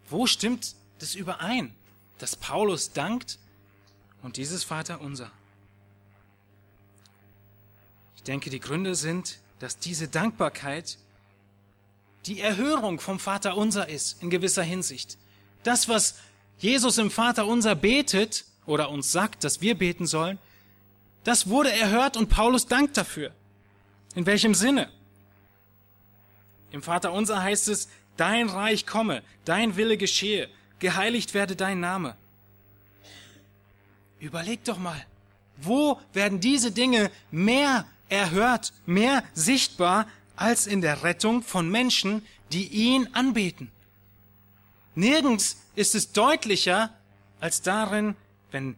[0.09, 1.75] Wo stimmt das überein,
[2.19, 3.39] dass Paulus dankt
[4.23, 5.31] und dieses Vater unser?
[8.17, 10.99] Ich denke, die Gründe sind, dass diese Dankbarkeit
[12.27, 15.19] die Erhörung vom Vater unser ist, in gewisser Hinsicht.
[15.63, 16.17] Das, was
[16.59, 20.39] Jesus im Vater unser betet oder uns sagt, dass wir beten sollen,
[21.25, 23.33] das wurde erhört und Paulus dankt dafür.
[24.15, 24.89] In welchem Sinne?
[26.71, 32.15] Im Vater unser heißt es, dein Reich komme, dein Wille geschehe, geheiligt werde dein Name.
[34.21, 35.05] Überleg doch mal,
[35.57, 40.07] wo werden diese Dinge mehr erhört, mehr sichtbar
[40.37, 43.71] als in der Rettung von Menschen, die ihn anbeten.
[44.95, 46.91] Nirgends ist es deutlicher
[47.41, 48.17] als darin,
[48.51, 48.77] wenn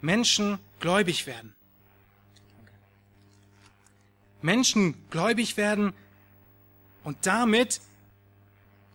[0.00, 1.54] Menschen gläubig werden.
[4.42, 5.92] Menschen gläubig werden
[7.02, 7.80] und damit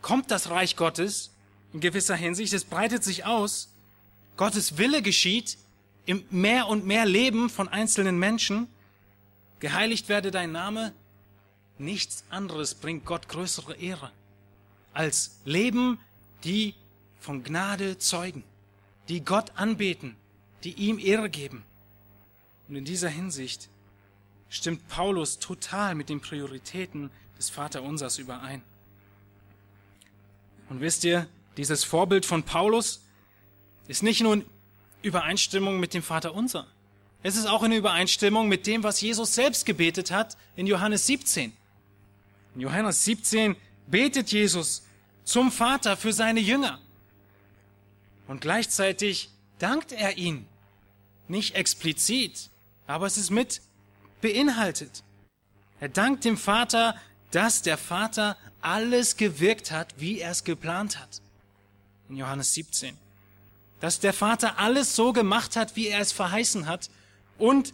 [0.02, 1.32] kommt das Reich Gottes
[1.74, 3.70] in gewisser Hinsicht, es breitet sich aus,
[4.38, 5.58] Gottes Wille geschieht
[6.06, 8.68] im mehr und mehr Leben von einzelnen Menschen,
[9.60, 10.94] geheiligt werde dein Name,
[11.82, 14.12] Nichts anderes bringt Gott größere Ehre
[14.94, 16.00] als Leben,
[16.44, 16.76] die
[17.20, 18.44] von Gnade zeugen,
[19.10, 20.16] die Gott anbeten,
[20.64, 21.64] die ihm Ehre geben.
[22.68, 23.68] Und in dieser Hinsicht
[24.48, 28.62] stimmt Paulus total mit den Prioritäten des Vaterunsers überein.
[30.70, 33.02] Und wisst ihr, dieses Vorbild von Paulus
[33.88, 34.46] ist nicht nur in
[35.02, 36.68] Übereinstimmung mit dem Vaterunser.
[37.24, 41.54] Es ist auch in Übereinstimmung mit dem, was Jesus selbst gebetet hat in Johannes 17.
[42.56, 43.56] In Johannes 17
[43.88, 44.84] betet Jesus
[45.24, 46.80] zum Vater für seine Jünger.
[48.28, 50.48] Und gleichzeitig dankt er ihn.
[51.28, 52.50] Nicht explizit,
[52.88, 53.62] aber es ist mit
[54.22, 55.04] beinhaltet.
[55.80, 56.96] Er dankt dem Vater,
[57.32, 61.22] dass der Vater alles gewirkt hat, wie er es geplant hat.
[62.10, 62.98] In Johannes 17.
[63.80, 66.90] Dass der Vater alles so gemacht hat, wie er es verheißen hat.
[67.38, 67.74] Und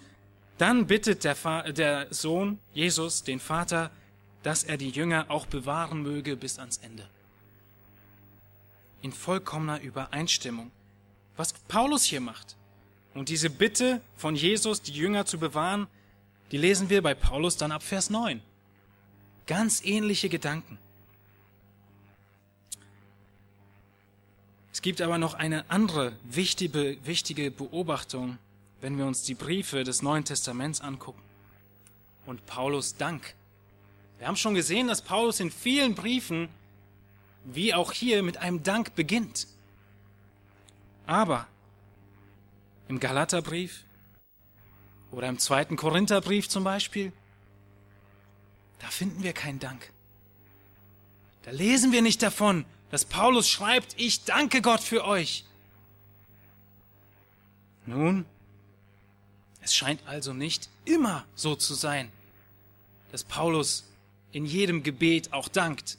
[0.58, 1.36] dann bittet der,
[1.74, 3.92] der Sohn Jesus den Vater,
[4.44, 7.08] dass er die Jünger auch bewahren möge bis ans Ende.
[9.02, 10.72] In vollkommener Übereinstimmung,
[11.36, 12.56] was Paulus hier macht.
[13.14, 15.88] Und diese Bitte von Jesus, die Jünger zu bewahren,
[16.52, 18.42] die lesen wir bei Paulus dann ab Vers 9.
[19.46, 20.78] Ganz ähnliche Gedanken.
[24.78, 28.38] Es gibt aber noch eine andere wichtige, wichtige Beobachtung,
[28.80, 31.24] wenn wir uns die Briefe des Neuen Testaments angucken.
[32.28, 33.34] Und Paulus Dank.
[34.20, 36.50] Wir haben schon gesehen, dass Paulus in vielen Briefen,
[37.44, 39.48] wie auch hier, mit einem Dank beginnt.
[41.06, 41.48] Aber
[42.88, 43.84] im Galaterbrief
[45.12, 47.14] oder im zweiten Korintherbrief zum Beispiel,
[48.80, 49.92] da finden wir keinen Dank.
[51.44, 55.46] Da lesen wir nicht davon, dass Paulus schreibt, ich danke Gott für euch.
[57.86, 58.26] Nun,
[59.62, 62.12] es scheint also nicht immer so zu sein,
[63.12, 63.86] dass Paulus
[64.38, 65.98] in jedem Gebet auch dankt.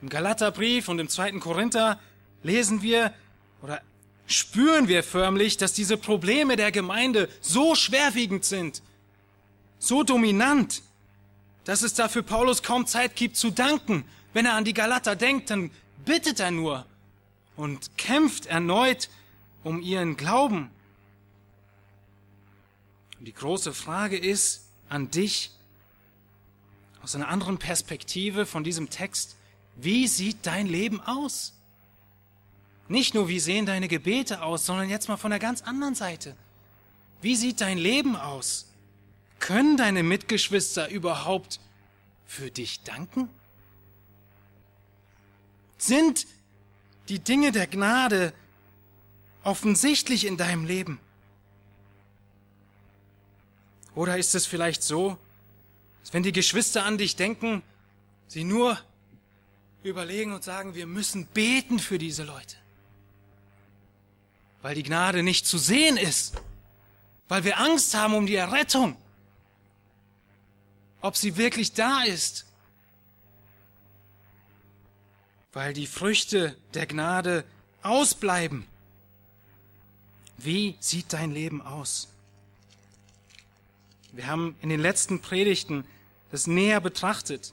[0.00, 1.98] Im Galaterbrief und im zweiten Korinther
[2.44, 3.12] lesen wir
[3.60, 3.82] oder
[4.28, 8.82] spüren wir förmlich, dass diese Probleme der Gemeinde so schwerwiegend sind,
[9.80, 10.82] so dominant,
[11.64, 14.04] dass es da für Paulus kaum Zeit gibt zu danken.
[14.32, 15.72] Wenn er an die Galater denkt, dann
[16.04, 16.86] bittet er nur
[17.56, 19.08] und kämpft erneut
[19.64, 20.70] um ihren Glauben.
[23.18, 25.50] Und die große Frage ist an dich,
[27.02, 29.36] aus einer anderen Perspektive von diesem Text,
[29.76, 31.54] wie sieht dein Leben aus?
[32.88, 36.36] Nicht nur, wie sehen deine Gebete aus, sondern jetzt mal von der ganz anderen Seite.
[37.20, 38.66] Wie sieht dein Leben aus?
[39.38, 41.60] Können deine Mitgeschwister überhaupt
[42.26, 43.28] für dich danken?
[45.76, 46.26] Sind
[47.08, 48.32] die Dinge der Gnade
[49.44, 50.98] offensichtlich in deinem Leben?
[53.94, 55.18] Oder ist es vielleicht so,
[56.08, 57.62] dass wenn die Geschwister an dich denken,
[58.26, 58.78] sie nur
[59.82, 62.56] überlegen und sagen, wir müssen beten für diese Leute?
[64.62, 66.34] weil die Gnade nicht zu sehen ist,
[67.28, 68.96] weil wir Angst haben um die Errettung,
[71.00, 72.44] ob sie wirklich da ist,
[75.52, 77.44] weil die Früchte der Gnade
[77.82, 78.66] ausbleiben.
[80.36, 82.08] Wie sieht dein Leben aus?
[84.12, 85.84] Wir haben in den letzten Predigten
[86.30, 87.52] das näher betrachtet.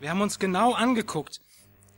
[0.00, 1.40] Wir haben uns genau angeguckt,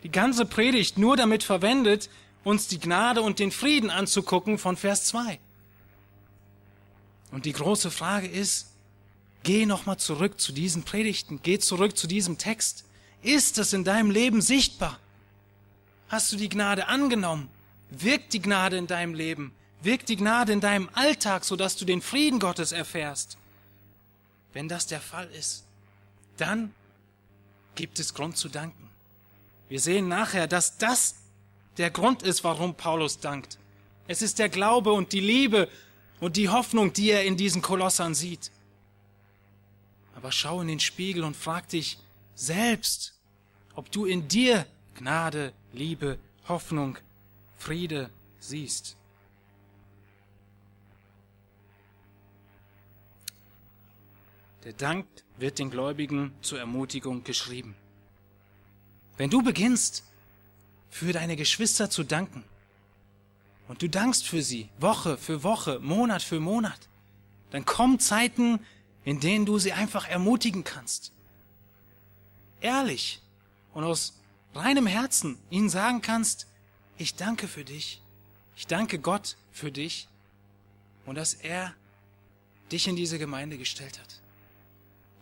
[0.03, 2.09] die ganze Predigt nur damit verwendet,
[2.45, 5.39] uns die Gnade und den Frieden anzugucken von Vers 2.
[7.31, 8.69] Und die große Frage ist,
[9.43, 12.85] geh nochmal zurück zu diesen Predigten, geh zurück zu diesem Text.
[13.23, 14.99] Ist es in deinem Leben sichtbar?
[16.09, 17.49] Hast du die Gnade angenommen?
[17.91, 19.53] Wirkt die Gnade in deinem Leben?
[19.83, 23.37] Wirkt die Gnade in deinem Alltag, sodass du den Frieden Gottes erfährst?
[24.53, 25.65] Wenn das der Fall ist,
[26.37, 26.75] dann
[27.75, 28.91] gibt es Grund zu danken.
[29.69, 31.17] Wir sehen nachher, dass das
[31.77, 33.59] der Grund ist, warum Paulus dankt.
[34.09, 35.69] Es ist der Glaube und die Liebe
[36.19, 38.51] und die Hoffnung, die er in diesen Kolossern sieht.
[40.17, 41.99] Aber schau in den Spiegel und frag dich
[42.35, 43.15] selbst,
[43.75, 46.99] ob du in dir Gnade, Liebe, Hoffnung,
[47.57, 48.11] Friede
[48.41, 48.97] siehst.
[54.65, 55.07] Der Dank
[55.39, 57.75] wird den Gläubigen zur Ermutigung geschrieben.
[59.17, 60.05] Wenn du beginnst,
[60.91, 62.45] für deine Geschwister zu danken,
[63.69, 66.89] und du dankst für sie Woche für Woche, Monat für Monat,
[67.53, 68.59] dann kommen Zeiten,
[69.05, 71.13] in denen du sie einfach ermutigen kannst.
[72.61, 73.23] Ehrlich
[73.73, 74.19] und aus
[74.55, 76.49] reinem Herzen ihnen sagen kannst,
[76.99, 78.03] ich danke für dich.
[78.57, 80.09] Ich danke Gott für dich
[81.07, 81.73] und dass er
[82.73, 84.20] dich in diese Gemeinde gestellt hat.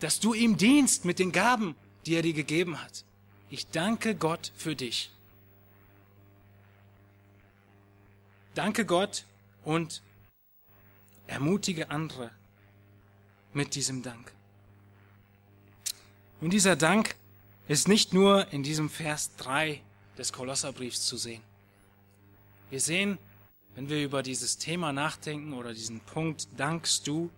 [0.00, 1.74] Dass du ihm dienst mit den Gaben,
[2.06, 3.04] die er dir gegeben hat.
[3.50, 5.10] Ich danke Gott für dich.
[8.54, 9.24] Danke Gott
[9.64, 10.02] und
[11.26, 12.30] ermutige andere
[13.52, 14.32] mit diesem Dank.
[16.40, 17.16] Und dieser Dank
[17.68, 19.80] ist nicht nur in diesem Vers 3
[20.16, 21.42] des Kolosserbriefs zu sehen.
[22.70, 23.18] Wir sehen,
[23.74, 27.30] wenn wir über dieses Thema nachdenken oder diesen Punkt dankst du,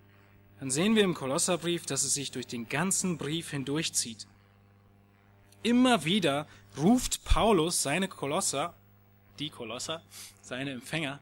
[0.60, 4.26] dann sehen wir im Kolosserbrief, dass es sich durch den ganzen Brief hindurchzieht.
[5.62, 6.46] Immer wieder
[6.76, 8.74] ruft Paulus seine Kolosser,
[9.38, 10.02] die Kolosser,
[10.42, 11.18] seine Empfänger,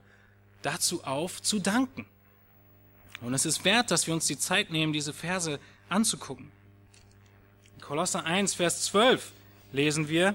[0.62, 2.04] dazu auf, zu danken.
[3.20, 6.50] Und es ist wert, dass wir uns die Zeit nehmen, diese Verse anzugucken.
[7.76, 9.32] In Kolosser 1, Vers 12
[9.72, 10.34] lesen wir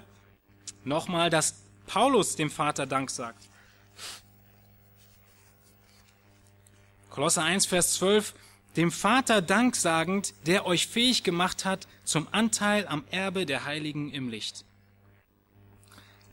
[0.86, 1.56] nochmal, dass
[1.88, 3.50] Paulus dem Vater Dank sagt.
[7.10, 8.34] Kolosser 1, Vers 12,
[8.76, 14.12] dem Vater Dank sagend, der euch fähig gemacht hat zum Anteil am Erbe der Heiligen
[14.12, 14.66] im Licht.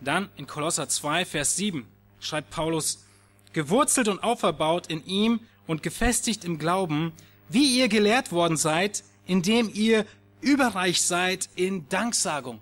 [0.01, 1.87] Dann in Kolosser 2, Vers 7
[2.21, 3.05] schreibt Paulus,
[3.53, 7.13] gewurzelt und auferbaut in ihm und gefestigt im Glauben,
[7.49, 10.07] wie ihr gelehrt worden seid, indem ihr
[10.41, 12.61] überreich seid in Danksagung.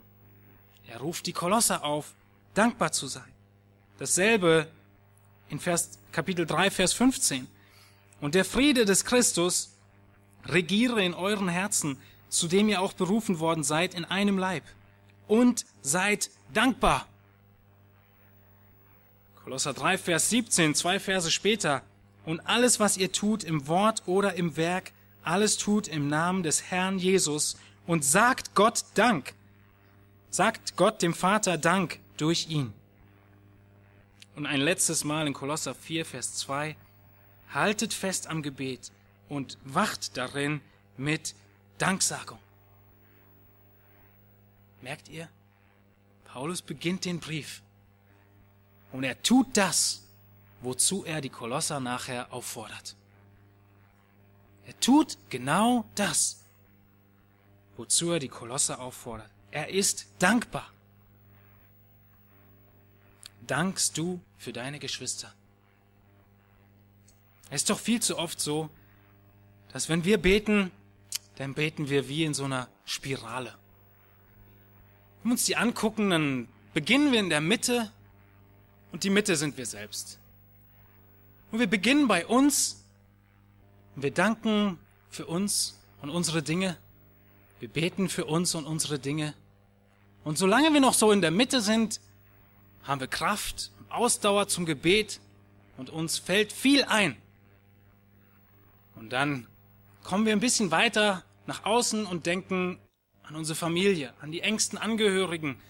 [0.88, 2.14] Er ruft die Kolosser auf,
[2.54, 3.30] dankbar zu sein.
[3.98, 4.68] Dasselbe
[5.50, 7.46] in Vers, Kapitel 3, Vers 15.
[8.20, 9.72] Und der Friede des Christus
[10.46, 14.64] regiere in euren Herzen, zu dem ihr auch berufen worden seid, in einem Leib.
[15.26, 17.06] Und seid dankbar.
[19.44, 21.82] Kolosser 3, Vers 17, zwei Verse später.
[22.24, 26.70] Und alles, was ihr tut, im Wort oder im Werk, alles tut im Namen des
[26.70, 29.34] Herrn Jesus und sagt Gott Dank.
[30.30, 32.72] Sagt Gott dem Vater Dank durch ihn.
[34.36, 36.76] Und ein letztes Mal in Kolosser 4, Vers 2.
[37.52, 38.92] Haltet fest am Gebet
[39.28, 40.60] und wacht darin
[40.96, 41.34] mit
[41.78, 42.38] Danksagung.
[44.82, 45.28] Merkt ihr?
[46.24, 47.62] Paulus beginnt den Brief
[48.92, 50.02] und er tut das,
[50.60, 52.96] wozu er die Kolosser nachher auffordert.
[54.66, 56.44] Er tut genau das,
[57.76, 59.30] wozu er die Kolosser auffordert.
[59.50, 60.70] Er ist dankbar.
[63.46, 65.32] Dankst du für deine Geschwister?
[67.50, 68.68] Es ist doch viel zu oft so,
[69.72, 70.70] dass wenn wir beten,
[71.36, 73.54] dann beten wir wie in so einer Spirale.
[75.22, 77.92] Wenn wir uns die angucken, dann beginnen wir in der Mitte
[78.92, 80.18] und die Mitte sind wir selbst.
[81.50, 82.84] Und wir beginnen bei uns
[83.96, 84.78] und wir danken
[85.10, 86.76] für uns und unsere Dinge.
[87.60, 89.34] Wir beten für uns und unsere Dinge.
[90.24, 92.00] Und solange wir noch so in der Mitte sind,
[92.82, 95.20] haben wir Kraft und Ausdauer zum Gebet
[95.76, 97.16] und uns fällt viel ein.
[98.98, 99.46] Und dann
[100.02, 102.78] kommen wir ein bisschen weiter nach außen und denken
[103.22, 105.60] an unsere Familie, an die engsten Angehörigen,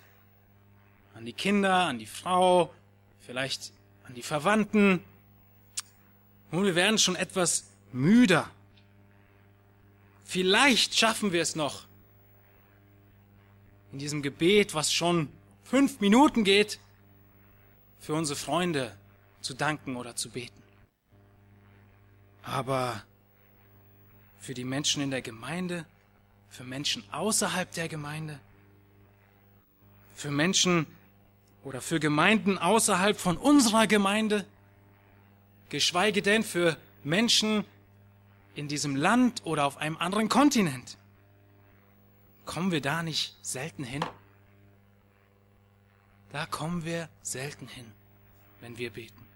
[1.15, 2.73] an die Kinder, an die Frau,
[3.21, 3.73] vielleicht
[4.07, 5.03] an die Verwandten.
[6.51, 8.51] Und wir werden schon etwas müder.
[10.25, 11.85] Vielleicht schaffen wir es noch,
[13.93, 15.29] in diesem Gebet, was schon
[15.65, 16.79] fünf Minuten geht,
[18.01, 18.97] für unsere Freunde
[19.41, 20.63] zu danken oder zu beten.
[22.43, 23.03] Aber
[24.39, 25.85] für die Menschen in der Gemeinde,
[26.49, 28.39] für Menschen außerhalb der Gemeinde,
[30.15, 30.87] für Menschen
[31.65, 34.45] oder für Gemeinden außerhalb von unserer Gemeinde,
[35.69, 37.65] geschweige denn für Menschen
[38.55, 40.97] in diesem Land oder auf einem anderen Kontinent.
[42.45, 44.05] Kommen wir da nicht selten hin?
[46.33, 47.93] Da kommen wir selten hin,
[48.61, 49.27] wenn wir beten.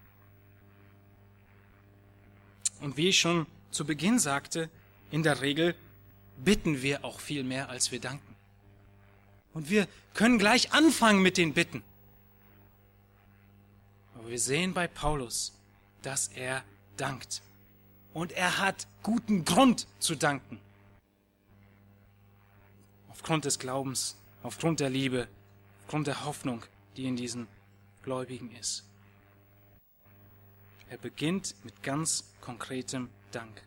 [2.80, 4.68] Und wie ich schon zu Beginn sagte,
[5.12, 5.76] in der Regel
[6.38, 8.34] bitten wir auch viel mehr, als wir danken.
[9.54, 11.84] Und wir können gleich anfangen mit den Bitten.
[14.16, 15.52] Aber wir sehen bei Paulus,
[16.00, 16.64] dass er
[16.96, 17.42] dankt.
[18.14, 20.58] Und er hat guten Grund zu danken
[23.10, 25.28] aufgrund des Glaubens, aufgrund der Liebe,
[25.82, 26.64] aufgrund der Hoffnung,
[26.96, 27.46] die in diesen
[28.02, 28.84] Gläubigen ist.
[30.88, 33.62] Er beginnt mit ganz konkretem Dank.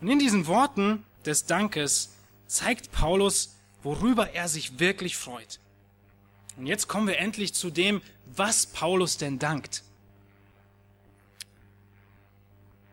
[0.00, 2.10] Und in diesen Worten des Dankes
[2.46, 5.60] zeigt Paulus, worüber er sich wirklich freut.
[6.56, 9.82] Und jetzt kommen wir endlich zu dem, was Paulus denn dankt.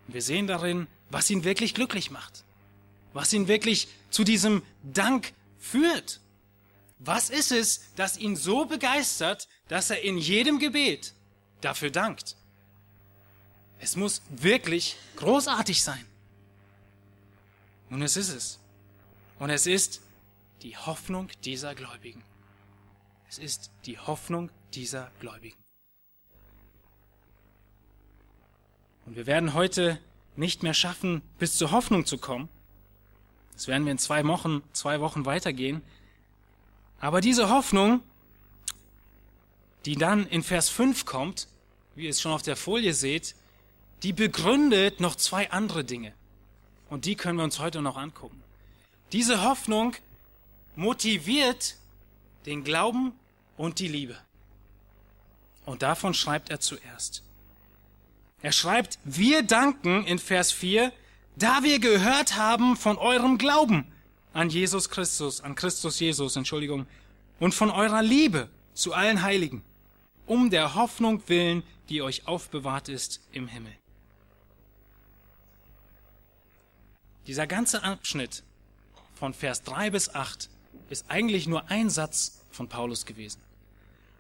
[0.08, 2.44] Wir sehen darin, was ihn wirklich glücklich macht,
[3.13, 6.20] was ihn wirklich zu diesem Dank führt.
[7.00, 11.13] Was ist es, das ihn so begeistert, dass er in jedem Gebet
[11.62, 12.36] dafür dankt?
[13.80, 16.06] Es muss wirklich großartig sein.
[17.96, 18.60] Und es ist es.
[19.40, 20.02] Und es ist
[20.64, 22.22] die Hoffnung dieser Gläubigen.
[23.30, 25.56] Es ist die Hoffnung dieser Gläubigen.
[29.06, 29.98] Und wir werden heute
[30.36, 32.50] nicht mehr schaffen, bis zur Hoffnung zu kommen.
[33.54, 35.82] Das werden wir in zwei Wochen, zwei Wochen weitergehen.
[37.00, 38.02] Aber diese Hoffnung,
[39.86, 41.48] die dann in Vers 5 kommt,
[41.96, 43.36] wie ihr es schon auf der Folie seht,
[44.04, 46.14] die begründet noch zwei andere Dinge.
[46.90, 48.42] Und die können wir uns heute noch angucken.
[49.12, 49.96] Diese Hoffnung
[50.76, 51.76] motiviert
[52.46, 53.14] den Glauben
[53.58, 54.18] und die Liebe.
[55.66, 57.24] Und davon schreibt er zuerst.
[58.42, 60.92] Er schreibt, wir danken in Vers 4,
[61.36, 63.92] da wir gehört haben von eurem Glauben
[64.34, 66.86] an Jesus Christus, an Christus Jesus, Entschuldigung,
[67.40, 69.64] und von eurer Liebe zu allen Heiligen,
[70.28, 73.74] um der Hoffnung willen, die euch aufbewahrt ist im Himmel.
[77.28, 78.43] Dieser ganze Abschnitt
[79.15, 80.49] von Vers 3 bis 8
[80.89, 83.41] ist eigentlich nur ein Satz von Paulus gewesen.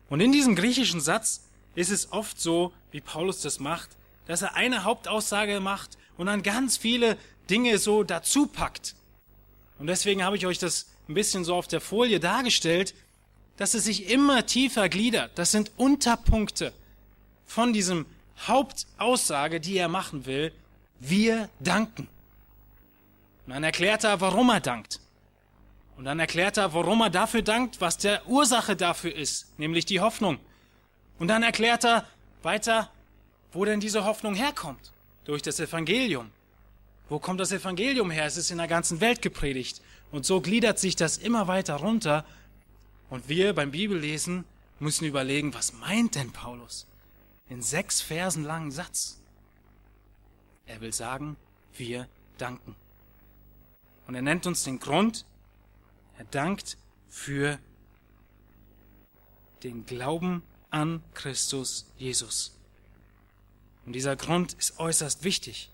[0.09, 1.41] Und in diesem griechischen Satz
[1.75, 3.89] ist es oft so, wie Paulus das macht,
[4.25, 7.17] dass er eine Hauptaussage macht und dann ganz viele
[7.49, 8.95] Dinge so dazu packt.
[9.77, 12.95] Und deswegen habe ich euch das ein bisschen so auf der Folie dargestellt,
[13.57, 15.31] dass es sich immer tiefer gliedert.
[15.35, 16.73] Das sind Unterpunkte
[17.45, 18.05] von diesem
[18.47, 20.51] Hauptaussage, die er machen will.
[20.99, 22.07] Wir danken.
[23.45, 24.99] Und dann erklärt er, warum er dankt.
[25.97, 29.99] Und dann erklärt er, warum er dafür dankt, was der Ursache dafür ist, nämlich die
[29.99, 30.39] Hoffnung.
[31.19, 32.05] Und dann erklärt er
[32.43, 32.91] weiter,
[33.53, 34.91] wo denn diese Hoffnung herkommt.
[35.23, 36.31] Durch das Evangelium.
[37.07, 38.25] Wo kommt das Evangelium her?
[38.25, 39.81] Es ist in der ganzen Welt gepredigt.
[40.11, 42.25] Und so gliedert sich das immer weiter runter.
[43.09, 44.43] Und wir beim Bibellesen
[44.79, 46.85] müssen überlegen, was meint denn Paulus?
[47.47, 49.19] In sechs Versen langen Satz.
[50.67, 51.37] Er will sagen,
[51.77, 52.75] wir danken.
[54.07, 55.25] Und er nennt uns den Grund,
[56.17, 56.77] er dankt
[57.09, 57.59] für
[59.63, 62.55] den Glauben an Christus Jesus.
[63.85, 65.69] Und dieser Grund ist äußerst wichtig.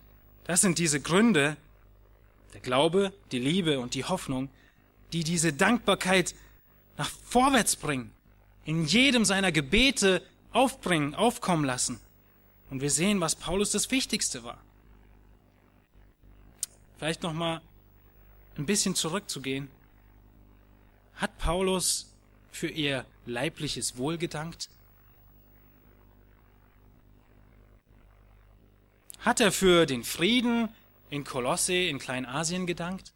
[0.45, 1.57] Das sind diese Gründe,
[2.53, 4.49] der Glaube, die Liebe und die Hoffnung,
[5.13, 6.35] die diese Dankbarkeit
[6.97, 8.11] nach vorwärts bringen,
[8.65, 10.21] in jedem seiner Gebete
[10.51, 11.99] aufbringen, aufkommen lassen.
[12.69, 14.57] Und wir sehen, was Paulus das Wichtigste war.
[16.97, 17.61] Vielleicht noch mal
[18.57, 19.69] ein bisschen zurückzugehen.
[21.15, 22.11] Hat Paulus
[22.51, 24.69] für ihr leibliches Wohl gedankt?
[29.19, 30.69] Hat er für den Frieden
[31.09, 33.13] in Kolosse in Kleinasien gedankt?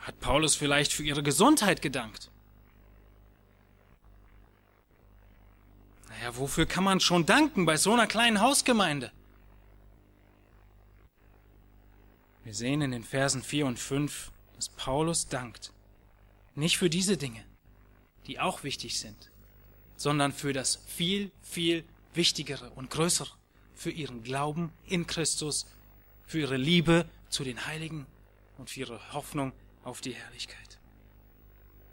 [0.00, 2.30] Hat Paulus vielleicht für ihre Gesundheit gedankt?
[6.08, 9.12] Naja, wofür kann man schon danken bei so einer kleinen Hausgemeinde?
[12.48, 15.70] Wir sehen in den Versen 4 und 5, dass Paulus dankt.
[16.54, 17.44] Nicht für diese Dinge,
[18.26, 19.30] die auch wichtig sind,
[19.96, 21.84] sondern für das viel, viel
[22.14, 23.28] wichtigere und größere,
[23.74, 25.66] für ihren Glauben in Christus,
[26.26, 28.06] für ihre Liebe zu den Heiligen
[28.56, 29.52] und für ihre Hoffnung
[29.84, 30.78] auf die Herrlichkeit.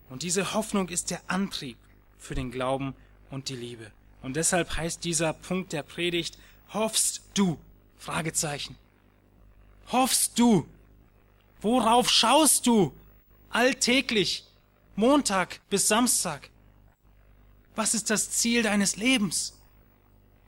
[0.10, 1.78] Und diese Hoffnung ist der Antrieb
[2.18, 2.95] für den Glauben
[3.30, 3.91] und die Liebe.
[4.22, 6.38] Und deshalb heißt dieser Punkt der Predigt,
[6.70, 7.60] hoffst du?
[7.97, 8.78] Fragezeichen.
[9.92, 10.68] Hoffst du?
[11.62, 12.94] Worauf schaust du?
[13.50, 14.46] Alltäglich,
[14.96, 16.50] Montag bis Samstag.
[17.76, 19.60] Was ist das Ziel deines Lebens?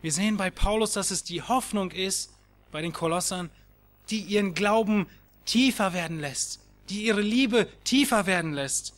[0.02, 2.34] Wir sehen bei Paulus, dass es die Hoffnung ist,
[2.72, 3.50] bei den Kolossern,
[4.10, 5.08] die ihren Glauben
[5.46, 6.60] tiefer werden lässt,
[6.90, 8.94] die ihre Liebe tiefer werden lässt.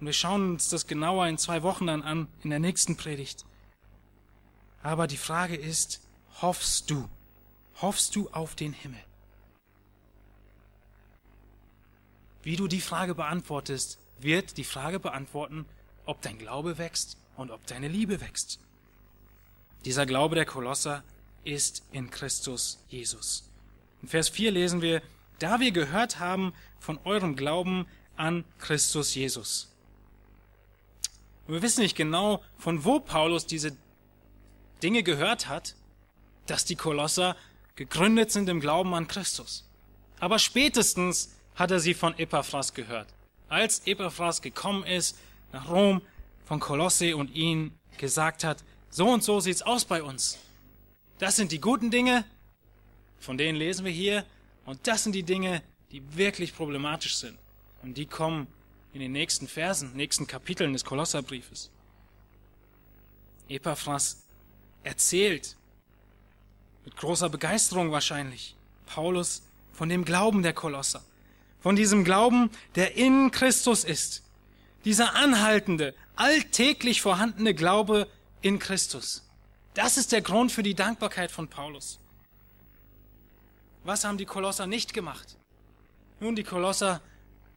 [0.00, 3.44] Und wir schauen uns das genauer in zwei Wochen dann an, in der nächsten Predigt.
[4.82, 6.00] Aber die Frage ist,
[6.40, 7.08] hoffst du?
[7.82, 9.00] Hoffst du auf den Himmel?
[12.42, 15.66] Wie du die Frage beantwortest, wird die Frage beantworten,
[16.06, 18.60] ob dein Glaube wächst und ob deine Liebe wächst.
[19.84, 21.02] Dieser Glaube der Kolosser
[21.44, 23.48] ist in Christus Jesus.
[24.02, 25.02] In Vers 4 lesen wir,
[25.38, 27.86] da wir gehört haben von eurem Glauben
[28.16, 29.70] an Christus Jesus.
[31.46, 33.76] Und wir wissen nicht genau, von wo Paulus diese
[34.82, 35.74] Dinge gehört hat,
[36.46, 37.36] dass die Kolosser
[37.76, 39.66] gegründet sind im Glauben an Christus.
[40.18, 43.06] Aber spätestens hat er sie von Epaphras gehört.
[43.50, 45.18] Als Epaphras gekommen ist
[45.52, 46.00] nach Rom
[46.46, 50.38] von Kolosse und ihn gesagt hat, so und so sieht's aus bei uns.
[51.18, 52.24] Das sind die guten Dinge,
[53.18, 54.24] von denen lesen wir hier,
[54.64, 57.38] und das sind die Dinge, die wirklich problematisch sind.
[57.82, 58.46] Und die kommen
[58.94, 61.70] in den nächsten Versen, nächsten Kapiteln des Kolosserbriefes.
[63.50, 64.24] Epaphras
[64.82, 65.58] erzählt,
[66.86, 68.56] mit großer Begeisterung wahrscheinlich,
[68.86, 69.42] Paulus
[69.74, 71.02] von dem Glauben der Kolosser
[71.60, 74.22] von diesem Glauben, der in Christus ist.
[74.84, 78.08] Dieser anhaltende, alltäglich vorhandene Glaube
[78.40, 79.26] in Christus.
[79.74, 81.98] Das ist der Grund für die Dankbarkeit von Paulus.
[83.84, 85.36] Was haben die Kolosser nicht gemacht?
[86.18, 87.00] Nun, die Kolosser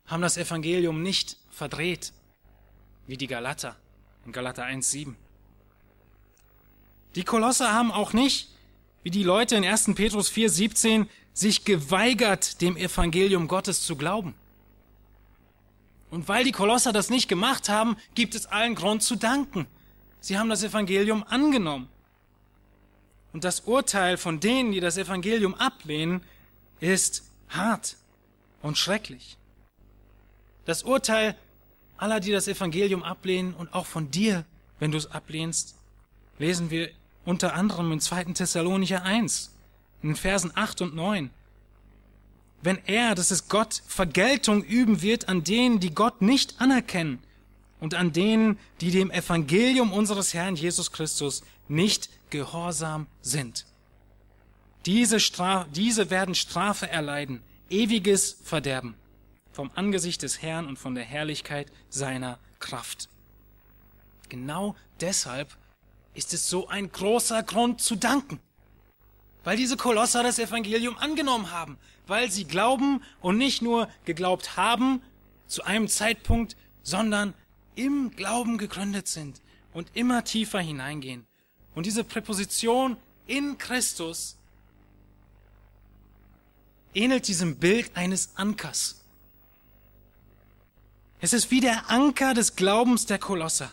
[0.06, 2.14] haben das Evangelium nicht verdreht,
[3.08, 3.76] wie die Galater
[4.26, 5.16] in Galater 1.7.
[7.16, 8.50] Die Kolosser haben auch nicht,
[9.04, 9.96] wie die Leute in 1.
[9.96, 14.36] Petrus 4.17, sich geweigert, dem Evangelium Gottes zu glauben.
[16.12, 19.66] Und weil die Kolosser das nicht gemacht haben, gibt es allen Grund zu danken.
[20.20, 21.90] Sie haben das Evangelium angenommen.
[23.34, 26.22] Und das Urteil von denen, die das Evangelium ablehnen,
[26.80, 27.98] ist hart
[28.62, 29.38] und schrecklich.
[30.66, 31.36] Das Urteil
[31.98, 34.46] aller, die das Evangelium ablehnen und auch von dir,
[34.80, 35.76] wenn du es ablehnst,
[36.38, 36.92] lesen wir
[37.26, 38.26] unter anderem in 2.
[38.26, 39.53] Thessalonicher 1
[40.04, 41.32] in den Versen 8 und 9.
[42.62, 47.20] Wenn er, das ist Gott, Vergeltung üben wird an denen, die Gott nicht anerkennen
[47.80, 53.66] und an denen, die dem Evangelium unseres Herrn Jesus Christus nicht gehorsam sind.
[54.86, 58.96] Diese, Stra diese werden Strafe erleiden, ewiges Verderben
[59.52, 63.08] vom Angesicht des Herrn und von der Herrlichkeit seiner Kraft.
[64.30, 65.56] Genau deshalb
[66.14, 68.40] ist es so ein großer Grund zu danken.
[69.44, 71.78] Weil diese Kolosser das Evangelium angenommen haben,
[72.08, 75.02] weil sie glauben und nicht nur geglaubt haben
[75.48, 77.34] zu einem Zeitpunkt, sondern
[77.76, 79.42] im Glauben gegründet sind
[79.74, 81.26] und immer tiefer hineingehen.
[81.76, 84.38] Und diese Präposition in Christus
[86.94, 89.02] ähnelt diesem Bild eines Ankers.
[91.20, 93.72] Es ist wie der Anker des Glaubens der Kolosser.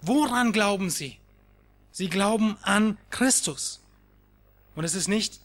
[0.00, 1.19] Woran glauben sie?
[1.92, 3.80] Sie glauben an Christus.
[4.74, 5.40] Und es ist nicht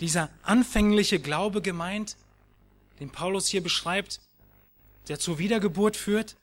[0.00, 2.16] dieser anfängliche Glaube gemeint,
[3.00, 4.20] den Paulus hier beschreibt,
[5.08, 6.36] der zur Wiedergeburt führt,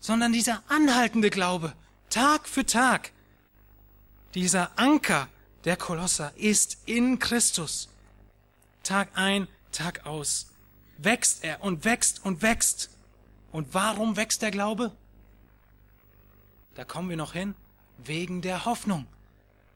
[0.00, 1.74] sondern dieser anhaltende Glaube,
[2.10, 3.12] Tag für Tag.
[4.34, 5.28] Dieser Anker
[5.64, 7.88] der Kolosser ist in Christus.
[8.82, 10.48] Tag ein, Tag aus.
[10.98, 12.90] Wächst er und wächst und wächst.
[13.50, 14.92] Und warum wächst der Glaube?
[16.74, 17.54] Da kommen wir noch hin.
[18.04, 19.06] Wegen der Hoffnung.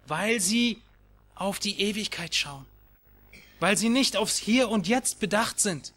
[0.06, 0.80] Weil sie
[1.34, 2.66] auf die Ewigkeit schauen.
[3.60, 5.92] Weil sie nicht aufs Hier und Jetzt bedacht sind.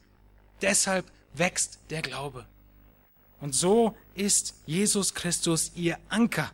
[0.62, 2.46] Deshalb wächst der Glaube.
[3.40, 6.52] Und so ist Jesus Christus ihr Anker.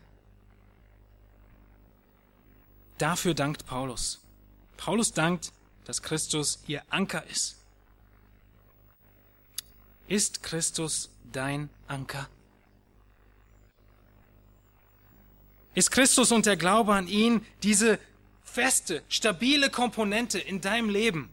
[2.97, 4.21] Dafür dankt Paulus.
[4.77, 5.51] Paulus dankt,
[5.85, 7.57] dass Christus ihr Anker ist.
[10.07, 12.29] Ist Christus dein Anker?
[15.75, 17.99] Ist Christus und der Glaube an ihn diese
[18.43, 21.29] feste, stabile Komponente in deinem Leben,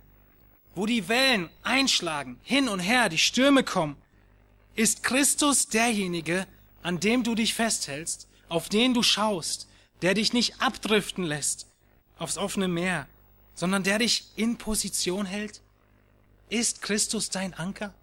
[0.74, 3.97] wo die Wellen einschlagen, hin und her, die Stürme kommen?
[4.74, 6.49] Ist Christus derjenige,
[6.82, 9.68] an dem du dich festhältst, auf den du schaust,
[10.03, 11.68] der dich nicht abdriften lässt
[12.18, 13.07] aufs offene Meer,
[13.55, 15.61] sondern der dich in Position hält?
[16.49, 17.95] Ist Christus dein Anker?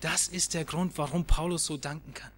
[0.00, 2.30] Das ist der Grund, warum Paulus so danken kann.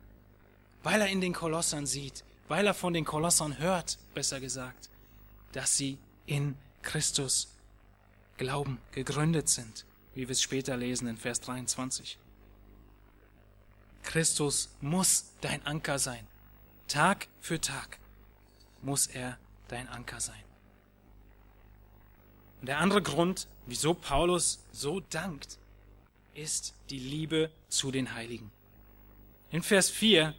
[0.82, 4.90] Weil er in den Kolossern sieht, weil er von den Kolossern hört, besser gesagt,
[5.52, 7.54] dass sie in Christus
[8.36, 9.84] glauben, gegründet sind,
[10.14, 12.18] wie wir es später lesen in Vers 23.
[14.02, 16.26] Christus muss dein Anker sein.
[16.86, 17.98] Tag für Tag
[18.80, 19.38] muss er
[19.68, 20.42] dein Anker sein.
[22.60, 25.58] Und der andere Grund, wieso Paulus so dankt,
[26.34, 28.50] ist die Liebe zu den Heiligen.
[29.50, 30.34] In Vers 4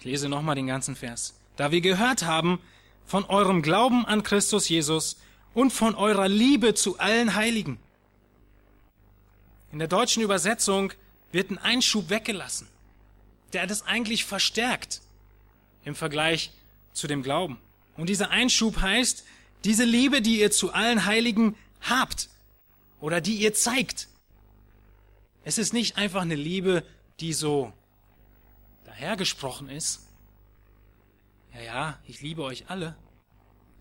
[0.00, 1.34] ich lese nochmal den ganzen Vers.
[1.56, 2.58] Da wir gehört haben
[3.04, 5.18] von eurem Glauben an Christus Jesus
[5.52, 7.78] und von eurer Liebe zu allen Heiligen.
[9.72, 10.94] In der deutschen Übersetzung
[11.32, 12.66] wird ein Einschub weggelassen,
[13.52, 15.02] der das eigentlich verstärkt
[15.84, 16.50] im Vergleich
[16.94, 17.58] zu dem Glauben.
[17.98, 19.24] Und dieser Einschub heißt,
[19.64, 22.30] diese Liebe, die ihr zu allen Heiligen habt
[23.00, 24.08] oder die ihr zeigt.
[25.44, 26.84] Es ist nicht einfach eine Liebe,
[27.20, 27.74] die so
[29.00, 30.06] dahergesprochen ist,
[31.54, 32.96] ja, ja, ich liebe euch alle,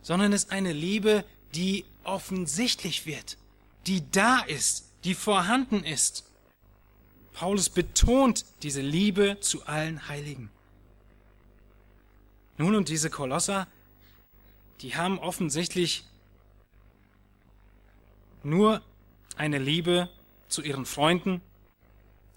[0.02, 3.38] sondern es ist eine Liebe, die offensichtlich wird,
[3.86, 6.26] die da ist, die vorhanden ist.
[7.34, 10.50] Paulus betont diese Liebe zu allen Heiligen.
[12.58, 13.68] Nun und diese Kolosser,
[14.82, 16.06] die haben offensichtlich
[18.44, 18.82] nur
[19.36, 20.10] eine Liebe
[20.48, 21.42] zu ihren Freunden,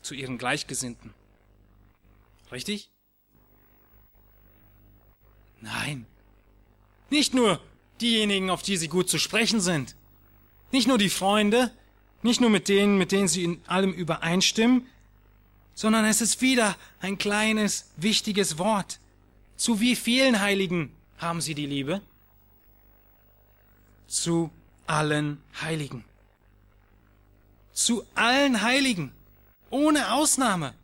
[0.02, 1.14] zu ihren Gleichgesinnten.
[2.52, 2.90] Richtig?
[5.62, 6.06] Nein.
[7.08, 7.60] Nicht nur
[8.00, 9.96] diejenigen, auf die sie gut zu sprechen sind.
[10.70, 11.70] Nicht nur die Freunde,
[12.22, 14.86] nicht nur mit denen, mit denen sie in allem übereinstimmen,
[15.74, 19.00] sondern es ist wieder ein kleines, wichtiges Wort.
[19.56, 22.02] Zu wie vielen Heiligen haben sie die Liebe?
[24.06, 24.50] Zu
[24.86, 26.04] allen Heiligen.
[27.72, 29.12] Zu allen Heiligen.
[29.70, 30.74] Ohne Ausnahme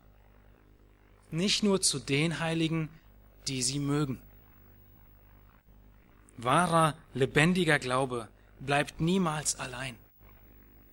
[1.33, 2.89] nicht nur zu den Heiligen,
[3.47, 4.20] die sie mögen.
[6.37, 8.29] Wahrer, lebendiger Glaube
[8.61, 9.97] bleibt niemals allein.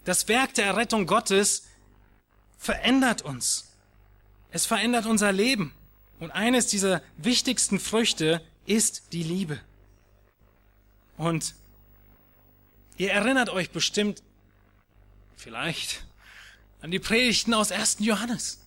[0.03, 1.67] Das Werk der Errettung Gottes
[2.57, 3.71] verändert uns.
[4.51, 5.73] Es verändert unser Leben.
[6.19, 9.59] Und eines dieser wichtigsten Früchte ist die Liebe.
[11.17, 11.55] Und
[12.97, 14.23] ihr erinnert euch bestimmt,
[15.35, 16.05] vielleicht,
[16.81, 17.97] an die Predigten aus 1.
[17.99, 18.64] Johannes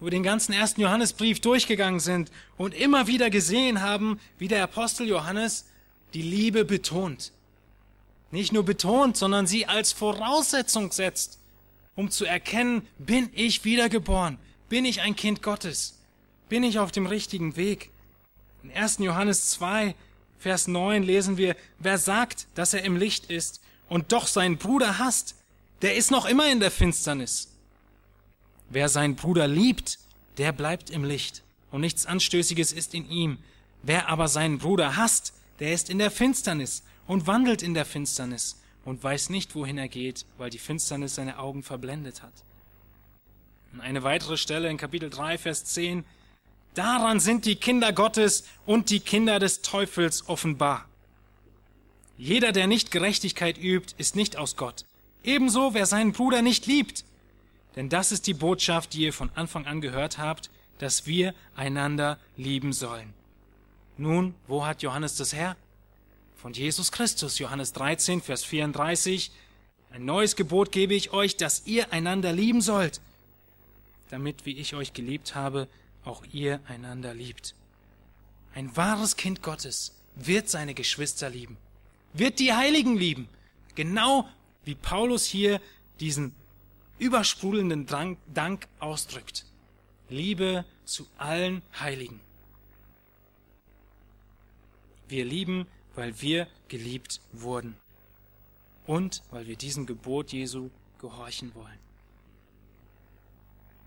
[0.00, 4.62] wo wir den ganzen ersten Johannesbrief durchgegangen sind und immer wieder gesehen haben, wie der
[4.62, 5.66] Apostel Johannes
[6.14, 7.32] die Liebe betont.
[8.30, 11.38] Nicht nur betont, sondern sie als Voraussetzung setzt,
[11.96, 14.38] um zu erkennen, bin ich wiedergeboren,
[14.68, 15.98] Bin ich ein Kind Gottes?
[16.48, 17.90] Bin ich auf dem richtigen Weg?
[18.62, 18.98] In 1.
[18.98, 19.94] Johannes 2,
[20.38, 24.98] Vers 9 lesen wir, wer sagt, dass er im Licht ist und doch seinen Bruder
[24.98, 25.34] hasst,
[25.82, 27.48] der ist noch immer in der Finsternis.
[28.70, 29.98] Wer seinen Bruder liebt,
[30.36, 33.38] der bleibt im Licht und nichts Anstößiges ist in ihm.
[33.82, 38.60] Wer aber seinen Bruder hasst, der ist in der Finsternis und wandelt in der Finsternis
[38.84, 42.32] und weiß nicht, wohin er geht, weil die Finsternis seine Augen verblendet hat.
[43.72, 46.04] Und eine weitere Stelle in Kapitel 3, Vers 10.
[46.74, 50.86] Daran sind die Kinder Gottes und die Kinder des Teufels offenbar.
[52.16, 54.84] Jeder, der nicht Gerechtigkeit übt, ist nicht aus Gott.
[55.22, 57.04] Ebenso, wer seinen Bruder nicht liebt.
[57.78, 62.18] Denn das ist die Botschaft, die ihr von Anfang an gehört habt, dass wir einander
[62.36, 63.14] lieben sollen.
[63.96, 65.56] Nun, wo hat Johannes das her?
[66.34, 69.30] Von Jesus Christus, Johannes 13, Vers 34.
[69.92, 73.00] Ein neues Gebot gebe ich euch, dass ihr einander lieben sollt,
[74.10, 75.68] damit, wie ich euch geliebt habe,
[76.04, 77.54] auch ihr einander liebt.
[78.56, 81.56] Ein wahres Kind Gottes wird seine Geschwister lieben,
[82.12, 83.28] wird die Heiligen lieben,
[83.76, 84.28] genau
[84.64, 85.60] wie Paulus hier
[86.00, 86.34] diesen
[86.98, 87.86] übersprudelnden
[88.34, 89.44] Dank ausdrückt.
[90.08, 92.20] Liebe zu allen Heiligen.
[95.08, 97.76] Wir lieben, weil wir geliebt wurden
[98.86, 100.70] und weil wir diesem Gebot Jesu
[101.00, 101.78] gehorchen wollen.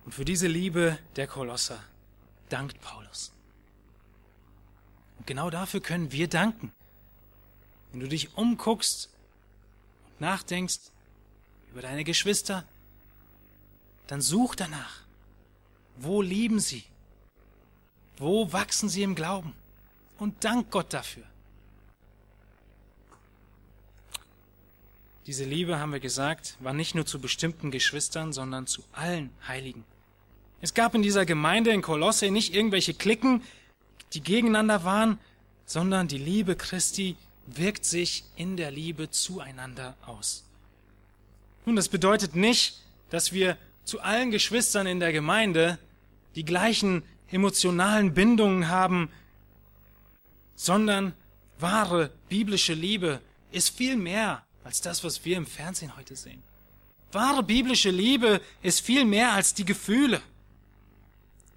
[0.06, 1.84] Und für diese Liebe der Kolosser
[2.50, 3.32] dankt Paulus.
[5.18, 6.72] Und genau dafür können wir danken.
[7.92, 9.10] Wenn du dich umguckst
[10.06, 10.80] und nachdenkst
[11.72, 12.66] über deine Geschwister,
[14.12, 15.04] dann such danach.
[15.96, 16.84] Wo lieben sie?
[18.18, 19.54] Wo wachsen sie im Glauben?
[20.20, 21.24] Und dank Gott dafür.
[25.28, 29.86] Diese Liebe, haben wir gesagt, war nicht nur zu bestimmten Geschwistern, sondern zu allen Heiligen.
[30.60, 33.42] Es gab in dieser Gemeinde in Kolosse nicht irgendwelche Klicken,
[34.12, 35.20] die gegeneinander waren,
[35.66, 40.44] sondern die Liebe Christi wirkt sich in der Liebe zueinander aus.
[41.66, 45.78] Nun, das bedeutet nicht, dass wir zu allen Geschwistern in der Gemeinde
[46.36, 49.10] die gleichen emotionalen Bindungen haben,
[50.56, 51.14] sondern
[51.60, 53.22] wahre biblische Liebe
[53.52, 56.42] ist viel mehr als das, was wir im Fernsehen heute sehen.
[57.12, 60.22] Wahre biblische Liebe ist viel mehr als die Gefühle.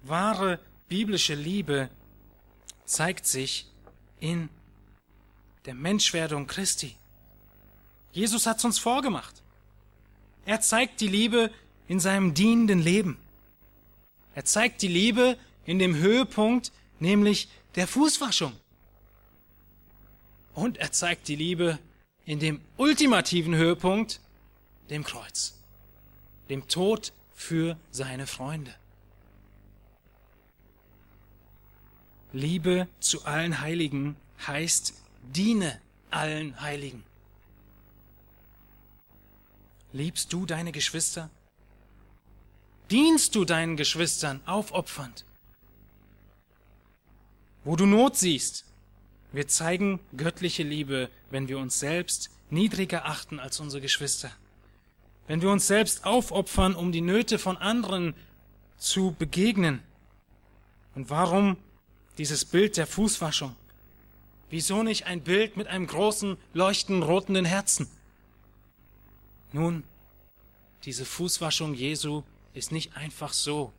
[0.03, 0.59] Wahre
[0.89, 1.89] biblische Liebe
[2.85, 3.67] zeigt sich
[4.19, 4.49] in
[5.65, 6.95] der Menschwerdung Christi.
[8.11, 9.41] Jesus hat es uns vorgemacht.
[10.45, 11.51] Er zeigt die Liebe
[11.87, 13.17] in seinem dienenden Leben.
[14.33, 18.53] Er zeigt die Liebe in dem Höhepunkt, nämlich der Fußwaschung.
[20.53, 21.79] Und er zeigt die Liebe
[22.25, 24.19] in dem ultimativen Höhepunkt,
[24.89, 25.59] dem Kreuz,
[26.49, 28.73] dem Tod für seine Freunde.
[32.31, 34.15] Liebe zu allen Heiligen
[34.45, 35.79] heißt, diene
[36.11, 37.03] allen Heiligen.
[39.93, 41.29] Liebst du deine Geschwister?
[42.91, 45.25] Dienst du deinen Geschwistern aufopfernd?
[47.63, 48.65] Wo du Not siehst,
[49.31, 54.31] wir zeigen göttliche Liebe, wenn wir uns selbst niedriger achten als unsere Geschwister.
[55.27, 58.13] Wenn wir uns selbst aufopfern, um die Nöte von anderen
[58.77, 59.81] zu begegnen.
[60.93, 61.57] Und warum
[62.19, 63.55] dieses Bild der Fußwaschung?
[64.51, 67.89] Wieso nicht ein Bild mit einem großen, leuchtenden, rotenden Herzen?
[69.53, 69.83] Nun,
[70.83, 72.23] diese Fußwaschung Jesu
[72.55, 73.71] ist nicht einfach so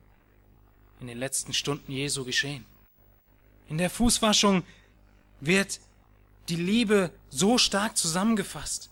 [1.00, 2.64] in den letzten Stunden Jesu geschehen.
[3.68, 4.62] In der Fußwaschung
[5.40, 5.80] wird
[6.48, 8.90] die Liebe so stark zusammengefasst.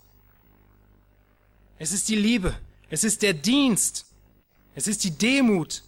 [1.79, 2.57] Es ist die Liebe,
[2.89, 4.05] es ist der Dienst,
[4.75, 5.83] es ist die Demut,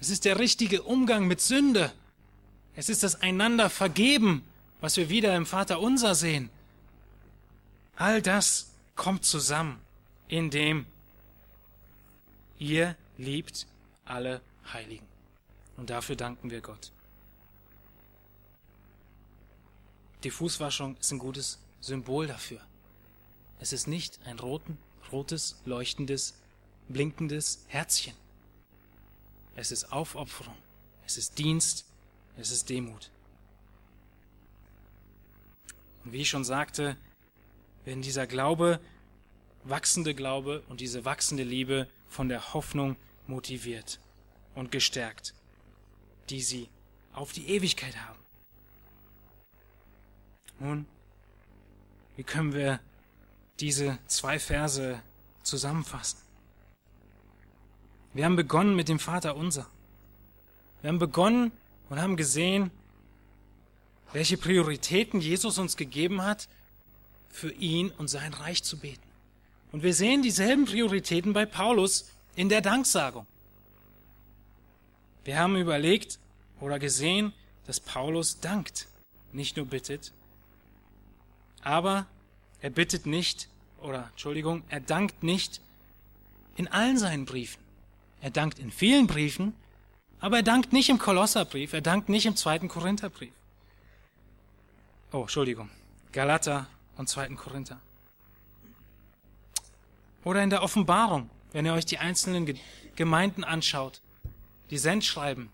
[0.00, 1.92] es ist der richtige Umgang mit Sünde,
[2.74, 4.44] es ist das einander vergeben,
[4.80, 6.50] was wir wieder im Vater unser sehen.
[7.96, 9.80] All das kommt zusammen,
[10.28, 10.86] indem
[12.58, 13.66] ihr liebt
[14.04, 14.40] alle
[14.72, 15.06] Heiligen.
[15.76, 16.92] Und dafür danken wir Gott.
[20.24, 22.60] Die Fußwaschung ist ein gutes Symbol dafür.
[23.60, 24.78] Es ist nicht ein roten,
[25.12, 26.34] rotes, leuchtendes,
[26.88, 28.14] blinkendes Herzchen.
[29.54, 30.56] Es ist Aufopferung,
[31.06, 31.86] es ist Dienst,
[32.36, 33.10] es ist Demut.
[36.04, 36.96] Und wie ich schon sagte,
[37.84, 38.80] wenn dieser Glaube,
[39.64, 42.96] wachsende Glaube und diese wachsende Liebe von der Hoffnung
[43.26, 44.00] motiviert
[44.54, 45.34] und gestärkt,
[46.30, 46.68] die sie
[47.12, 48.18] auf die Ewigkeit haben.
[50.58, 50.86] Nun,
[52.16, 52.80] wie können wir
[53.60, 55.00] diese zwei Verse
[55.42, 56.18] zusammenfassen?
[58.14, 59.66] Wir haben begonnen mit dem Vater unser.
[60.80, 61.52] Wir haben begonnen
[61.90, 62.70] und haben gesehen,
[64.12, 66.48] welche Prioritäten Jesus uns gegeben hat,
[67.28, 69.05] für ihn und sein Reich zu beten.
[69.76, 73.26] Und wir sehen dieselben Prioritäten bei Paulus in der Danksagung.
[75.22, 76.18] Wir haben überlegt
[76.62, 77.34] oder gesehen,
[77.66, 78.88] dass Paulus dankt,
[79.32, 80.14] nicht nur bittet,
[81.60, 82.06] aber
[82.62, 83.50] er bittet nicht,
[83.82, 85.60] oder Entschuldigung, er dankt nicht
[86.56, 87.60] in allen seinen Briefen.
[88.22, 89.52] Er dankt in vielen Briefen,
[90.20, 93.34] aber er dankt nicht im Kolosserbrief, er dankt nicht im zweiten Korintherbrief.
[95.12, 95.68] Oh, Entschuldigung,
[96.12, 96.66] Galater
[96.96, 97.78] und zweiten Korinther.
[100.26, 102.58] Oder in der Offenbarung, wenn ihr euch die einzelnen
[102.96, 104.00] Gemeinden anschaut,
[104.70, 105.50] die Sendschreiben.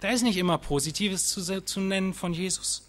[0.00, 2.88] Da ist nicht immer Positives zu, zu nennen von Jesus.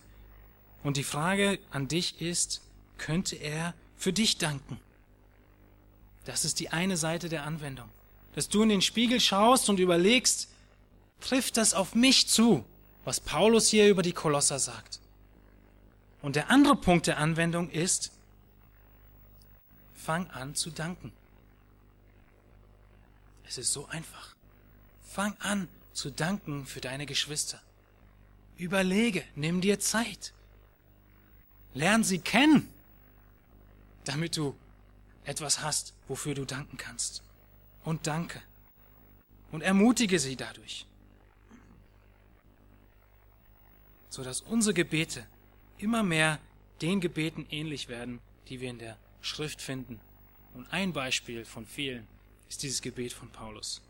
[0.81, 2.61] Und die Frage an dich ist,
[2.97, 4.79] könnte er für dich danken?
[6.25, 7.89] Das ist die eine Seite der Anwendung.
[8.33, 10.49] Dass du in den Spiegel schaust und überlegst,
[11.21, 12.65] trifft das auf mich zu,
[13.05, 14.99] was Paulus hier über die Kolosser sagt?
[16.23, 18.16] Und der andere Punkt der Anwendung ist,
[20.07, 21.11] fang an zu danken.
[23.45, 24.37] Es ist so einfach.
[25.03, 27.61] Fang an zu danken für deine Geschwister.
[28.55, 30.31] Überlege, nimm dir Zeit.
[31.73, 32.69] Lern sie kennen,
[34.05, 34.55] damit du
[35.25, 37.21] etwas hast, wofür du danken kannst.
[37.83, 38.41] Und danke.
[39.51, 40.85] Und ermutige sie dadurch.
[44.09, 45.27] Sodass unsere Gebete
[45.77, 46.39] immer mehr
[46.81, 49.99] den Gebeten ähnlich werden, die wir in der Schrift finden.
[50.53, 52.07] Und ein Beispiel von vielen
[52.49, 53.81] ist dieses Gebet von Paulus.